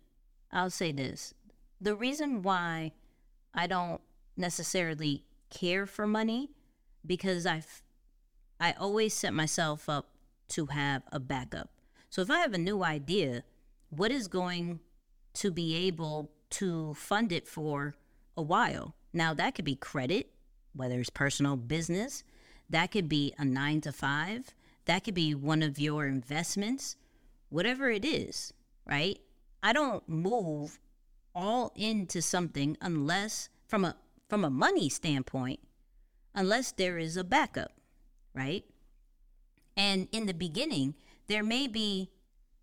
I'll 0.51 0.69
say 0.69 0.91
this 0.91 1.33
the 1.79 1.95
reason 1.95 2.41
why 2.41 2.93
I 3.53 3.67
don't 3.67 4.01
necessarily 4.37 5.25
care 5.49 5.85
for 5.85 6.07
money 6.07 6.49
because 7.05 7.45
I've 7.45 7.81
I 8.59 8.73
always 8.73 9.13
set 9.13 9.33
myself 9.33 9.89
up 9.89 10.09
to 10.49 10.67
have 10.67 11.03
a 11.11 11.19
backup. 11.19 11.69
So 12.13 12.21
if 12.21 12.29
I 12.29 12.37
have 12.41 12.53
a 12.53 12.59
new 12.59 12.83
idea, 12.83 13.43
what 13.89 14.11
is 14.11 14.27
going 14.27 14.81
to 15.33 15.49
be 15.49 15.75
able 15.87 16.29
to 16.51 16.93
fund 16.93 17.31
it 17.31 17.47
for 17.47 17.95
a 18.37 18.41
while? 18.43 18.93
Now 19.13 19.33
that 19.33 19.55
could 19.55 19.65
be 19.65 19.75
credit, 19.75 20.29
whether 20.75 20.99
it's 20.99 21.09
personal 21.09 21.55
business, 21.55 22.23
that 22.69 22.91
could 22.91 23.09
be 23.09 23.33
a 23.39 23.43
9 23.43 23.81
to 23.81 23.91
5, 23.91 24.53
that 24.85 25.03
could 25.03 25.15
be 25.15 25.33
one 25.33 25.63
of 25.63 25.79
your 25.79 26.05
investments, 26.05 26.97
whatever 27.49 27.89
it 27.89 28.05
is, 28.05 28.53
right? 28.85 29.17
I 29.63 29.73
don't 29.73 30.07
move 30.07 30.79
all 31.33 31.71
into 31.75 32.21
something 32.21 32.77
unless 32.79 33.49
from 33.67 33.85
a 33.85 33.95
from 34.29 34.45
a 34.45 34.51
money 34.51 34.87
standpoint 34.87 35.61
unless 36.35 36.73
there 36.73 36.99
is 36.99 37.17
a 37.17 37.23
backup, 37.23 37.71
right? 38.35 38.65
And 39.75 40.07
in 40.11 40.27
the 40.27 40.35
beginning, 40.35 40.93
there 41.27 41.43
may 41.43 41.67
be 41.67 42.09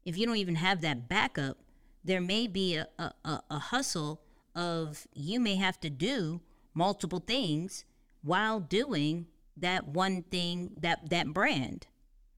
if 0.05 0.16
you 0.16 0.27
don't 0.27 0.37
even 0.37 0.57
have 0.57 0.81
that 0.81 1.09
backup, 1.09 1.59
there 2.03 2.20
may 2.20 2.46
be 2.46 2.77
a, 2.77 2.88
a, 2.99 3.42
a 3.51 3.59
hustle 3.59 4.23
of 4.55 5.07
you 5.12 5.38
may 5.38 5.57
have 5.57 5.79
to 5.81 5.90
do 5.90 6.40
multiple 6.75 7.20
things 7.20 7.85
while 8.23 8.61
doing 8.61 9.27
that 9.57 9.87
one 9.87 10.23
thing 10.23 10.70
that 10.81 11.11
that 11.11 11.33
brand 11.33 11.87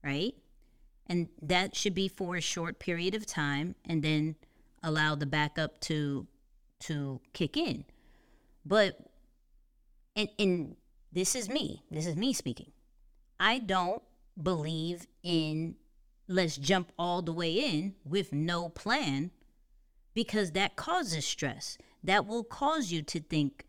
right? 0.03 0.35
And 1.07 1.29
that 1.41 1.75
should 1.75 1.95
be 1.95 2.07
for 2.07 2.35
a 2.35 2.41
short 2.41 2.79
period 2.79 3.15
of 3.15 3.25
time 3.25 3.75
and 3.85 4.03
then 4.03 4.35
allow 4.83 5.15
the 5.15 5.25
backup 5.25 5.79
to 5.81 6.27
to 6.81 7.21
kick 7.31 7.55
in. 7.55 7.85
But 8.65 8.97
and, 10.15 10.29
and 10.37 10.75
this 11.11 11.35
is 11.35 11.49
me 11.49 11.83
this 11.89 12.05
is 12.05 12.15
me 12.15 12.33
speaking. 12.33 12.71
I 13.39 13.59
don't 13.59 14.01
believe 14.41 15.07
in 15.23 15.75
let's 16.27 16.57
jump 16.57 16.91
all 16.97 17.21
the 17.21 17.33
way 17.33 17.53
in 17.53 17.95
with 18.05 18.33
no 18.33 18.69
plan 18.69 19.31
because 20.13 20.51
that 20.51 20.75
causes 20.75 21.25
stress. 21.25 21.77
That 22.03 22.25
will 22.25 22.43
cause 22.43 22.91
you 22.91 23.01
to 23.01 23.19
think 23.19 23.65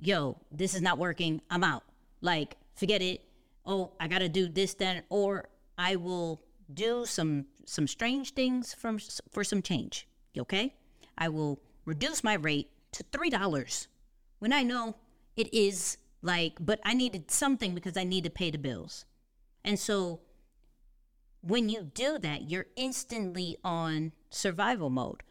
yo 0.00 0.38
this 0.50 0.74
is 0.74 0.82
not 0.82 0.98
working. 0.98 1.40
I'm 1.50 1.64
out. 1.64 1.84
Like 2.20 2.56
forget 2.74 3.02
it. 3.02 3.22
Oh 3.66 3.92
i 4.00 4.08
gotta 4.08 4.28
do 4.28 4.48
this 4.48 4.74
then 4.74 5.02
or 5.10 5.48
i 5.76 5.96
will 5.96 6.40
do 6.72 7.04
some 7.04 7.46
some 7.66 7.86
strange 7.86 8.32
things 8.32 8.72
from 8.72 8.98
for 9.30 9.44
some 9.44 9.62
change 9.62 10.08
okay? 10.38 10.74
I 11.16 11.28
will 11.28 11.60
reduce 11.84 12.22
my 12.22 12.34
rate 12.34 12.70
to 12.92 13.04
three 13.12 13.30
dollars 13.30 13.88
when 14.38 14.52
i 14.52 14.62
know 14.62 14.96
it 15.36 15.52
is 15.52 15.98
like 16.22 16.54
but 16.60 16.80
i 16.84 16.94
needed 16.94 17.30
something 17.30 17.74
because 17.74 17.96
i 17.96 18.04
need 18.04 18.24
to 18.24 18.30
pay 18.30 18.50
the 18.50 18.58
bills. 18.58 19.04
And 19.64 19.78
so 19.78 20.20
when 21.48 21.70
you 21.70 21.90
do 21.94 22.18
that 22.18 22.50
you're 22.50 22.66
instantly 22.76 23.56
on 23.64 24.12
survival 24.30 24.90
mode. 24.90 25.22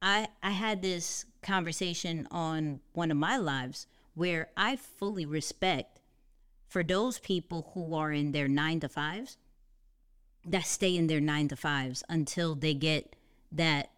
I 0.00 0.28
i 0.42 0.50
had 0.50 0.80
this 0.80 1.26
conversation 1.42 2.28
on 2.30 2.80
one 2.92 3.10
of 3.10 3.16
my 3.16 3.36
lives 3.36 3.86
where 4.14 4.48
i 4.56 4.76
fully 4.76 5.26
respect 5.26 6.00
for 6.68 6.82
those 6.84 7.18
people 7.18 7.70
who 7.74 7.94
are 7.94 8.12
in 8.12 8.32
their 8.32 8.48
9 8.48 8.80
to 8.80 8.88
5s 8.88 9.36
that 10.44 10.66
stay 10.66 10.96
in 10.96 11.08
their 11.08 11.20
9 11.20 11.48
to 11.48 11.56
5s 11.56 12.02
until 12.08 12.54
they 12.54 12.74
get 12.74 13.16
that 13.50 13.90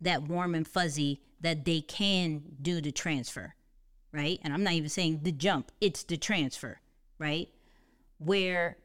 that 0.00 0.22
warm 0.22 0.54
and 0.54 0.68
fuzzy 0.68 1.20
that 1.40 1.64
they 1.64 1.80
can 1.80 2.42
do 2.60 2.80
the 2.82 2.92
transfer 2.92 3.54
right? 4.12 4.38
And 4.42 4.52
i'm 4.52 4.64
not 4.64 4.74
even 4.74 4.90
saying 4.90 5.20
the 5.22 5.32
jump 5.32 5.72
it's 5.80 6.02
the 6.02 6.18
transfer 6.18 6.80
right? 7.18 7.48
Where 8.18 8.76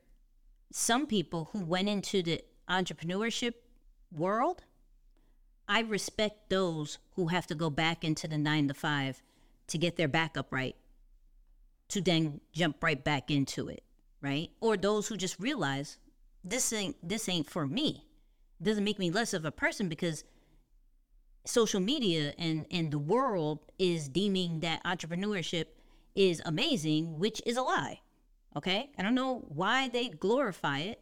some 0.75 1.05
people 1.05 1.49
who 1.51 1.63
went 1.63 1.87
into 1.87 2.23
the 2.23 2.41
entrepreneurship 2.69 3.53
world 4.11 4.63
i 5.67 5.79
respect 5.79 6.49
those 6.49 6.97
who 7.15 7.27
have 7.27 7.47
to 7.47 7.55
go 7.55 7.69
back 7.69 8.03
into 8.03 8.27
the 8.27 8.37
9 8.37 8.67
to 8.67 8.73
5 8.73 9.21
to 9.67 9.77
get 9.77 9.95
their 9.95 10.07
backup 10.07 10.51
right 10.51 10.75
to 11.87 12.01
then 12.01 12.41
jump 12.51 12.83
right 12.83 13.03
back 13.03 13.29
into 13.29 13.69
it 13.69 13.83
right? 14.23 14.49
Or 14.61 14.75
those 14.75 15.07
who 15.07 15.17
just 15.17 15.39
realize 15.39 15.99
this 16.43 16.73
ain't 16.73 16.95
this 17.07 17.29
ain't 17.29 17.47
for 17.47 17.67
me. 17.67 18.07
It 18.59 18.63
doesn't 18.63 18.83
make 18.83 18.97
me 18.97 19.11
less 19.11 19.33
of 19.33 19.45
a 19.45 19.51
person 19.51 19.89
because 19.89 20.23
social 21.45 21.81
media 21.81 22.33
and 22.39 22.65
and 22.71 22.89
the 22.89 22.97
world 22.97 23.59
is 23.77 24.09
deeming 24.09 24.61
that 24.61 24.83
entrepreneurship 24.85 25.65
is 26.15 26.41
amazing 26.45 27.19
which 27.19 27.41
is 27.45 27.57
a 27.57 27.61
lie 27.61 27.99
okay 28.55 28.89
i 28.97 29.01
don't 29.01 29.15
know 29.15 29.45
why 29.47 29.87
they 29.87 30.09
glorify 30.09 30.79
it 30.79 31.01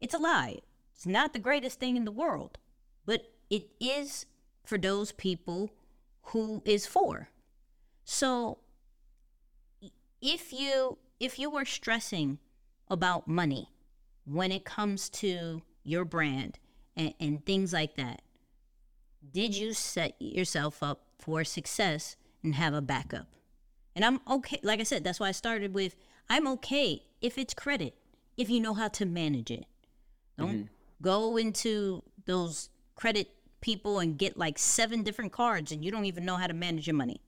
it's 0.00 0.14
a 0.14 0.18
lie 0.18 0.58
it's 0.94 1.06
not 1.06 1.32
the 1.32 1.38
greatest 1.38 1.78
thing 1.78 1.96
in 1.96 2.04
the 2.04 2.12
world 2.12 2.58
but 3.06 3.32
it 3.48 3.68
is 3.80 4.26
for 4.64 4.78
those 4.78 5.12
people 5.12 5.70
who 6.24 6.62
is 6.64 6.86
for 6.86 7.28
so 8.04 8.58
if 10.20 10.52
you 10.52 10.98
if 11.18 11.38
you 11.38 11.50
were 11.50 11.64
stressing 11.64 12.38
about 12.88 13.28
money 13.28 13.68
when 14.24 14.52
it 14.52 14.64
comes 14.64 15.08
to 15.08 15.62
your 15.82 16.04
brand 16.04 16.58
and, 16.96 17.14
and 17.20 17.44
things 17.46 17.72
like 17.72 17.96
that 17.96 18.22
did 19.32 19.56
you 19.56 19.74
set 19.74 20.20
yourself 20.20 20.82
up 20.82 21.02
for 21.18 21.44
success 21.44 22.16
and 22.42 22.54
have 22.54 22.74
a 22.74 22.80
backup? 22.80 23.26
And 23.94 24.04
I'm 24.04 24.20
okay. 24.28 24.60
Like 24.62 24.80
I 24.80 24.84
said, 24.84 25.04
that's 25.04 25.20
why 25.20 25.28
I 25.28 25.32
started 25.32 25.74
with 25.74 25.96
I'm 26.30 26.46
okay 26.48 27.02
if 27.20 27.36
it's 27.36 27.52
credit, 27.52 27.94
if 28.36 28.48
you 28.48 28.60
know 28.60 28.72
how 28.72 28.88
to 28.88 29.04
manage 29.04 29.50
it. 29.50 29.66
Don't 30.38 30.48
mm-hmm. 30.48 31.02
go 31.02 31.36
into 31.36 32.02
those 32.24 32.70
credit 32.94 33.28
people 33.60 33.98
and 33.98 34.16
get 34.16 34.38
like 34.38 34.58
seven 34.58 35.02
different 35.02 35.32
cards 35.32 35.72
and 35.72 35.84
you 35.84 35.90
don't 35.90 36.06
even 36.06 36.24
know 36.24 36.36
how 36.36 36.46
to 36.46 36.54
manage 36.54 36.86
your 36.86 36.96
money. 36.96 37.20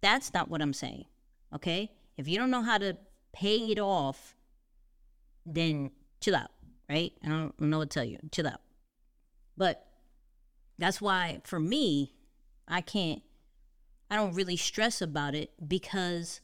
That's 0.00 0.32
not 0.32 0.48
what 0.48 0.62
I'm 0.62 0.72
saying. 0.72 1.04
Okay? 1.54 1.92
If 2.16 2.26
you 2.26 2.38
don't 2.38 2.50
know 2.50 2.62
how 2.62 2.78
to 2.78 2.96
pay 3.32 3.56
it 3.56 3.78
off, 3.78 4.34
then 5.44 5.90
chill 6.20 6.34
out, 6.34 6.50
right? 6.88 7.12
I 7.22 7.28
don't 7.28 7.60
know 7.60 7.78
what 7.78 7.90
to 7.90 7.94
tell 8.00 8.04
you. 8.04 8.18
Chill 8.32 8.48
out. 8.48 8.60
But 9.56 9.86
that's 10.78 11.00
why 11.00 11.40
for 11.44 11.60
me, 11.60 12.14
I 12.66 12.80
can't 12.80 13.22
I 14.10 14.16
don't 14.16 14.34
really 14.34 14.56
stress 14.56 15.02
about 15.02 15.34
it 15.34 15.50
because 15.66 16.40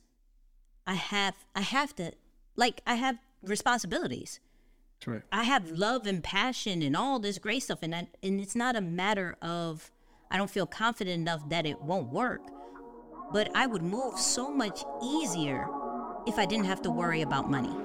I 0.87 0.95
have 0.95 1.35
I 1.55 1.61
have 1.61 1.95
to 1.97 2.13
like 2.57 2.81
I 2.87 2.95
have 2.95 3.19
responsibilities. 3.43 4.41
Right. 5.07 5.23
I 5.31 5.45
have 5.45 5.71
love 5.71 6.07
and 6.07 6.25
passion 6.25 6.81
and 6.81 6.97
all 6.97 7.19
this 7.19 7.39
great 7.39 7.63
stuff 7.63 7.81
and 7.83 7.95
I, 7.95 8.09
and 8.23 8.41
it's 8.41 8.57
not 8.57 8.75
a 8.75 8.81
matter 8.81 9.37
of 9.43 9.91
I 10.31 10.39
don't 10.39 10.51
feel 10.51 10.67
confident 10.67 11.21
enough 11.21 11.49
that 11.51 11.67
it 11.67 11.81
won't 11.83 12.13
work. 12.13 12.41
But 13.33 13.51
I 13.55 13.67
would 13.67 13.83
move 13.83 14.19
so 14.19 14.51
much 14.51 14.83
easier 15.03 15.69
if 16.27 16.39
I 16.39 16.47
didn't 16.47 16.67
have 16.67 16.83
to 16.83 16.91
worry 16.91 17.23
about 17.23 17.51
money. 17.51 17.84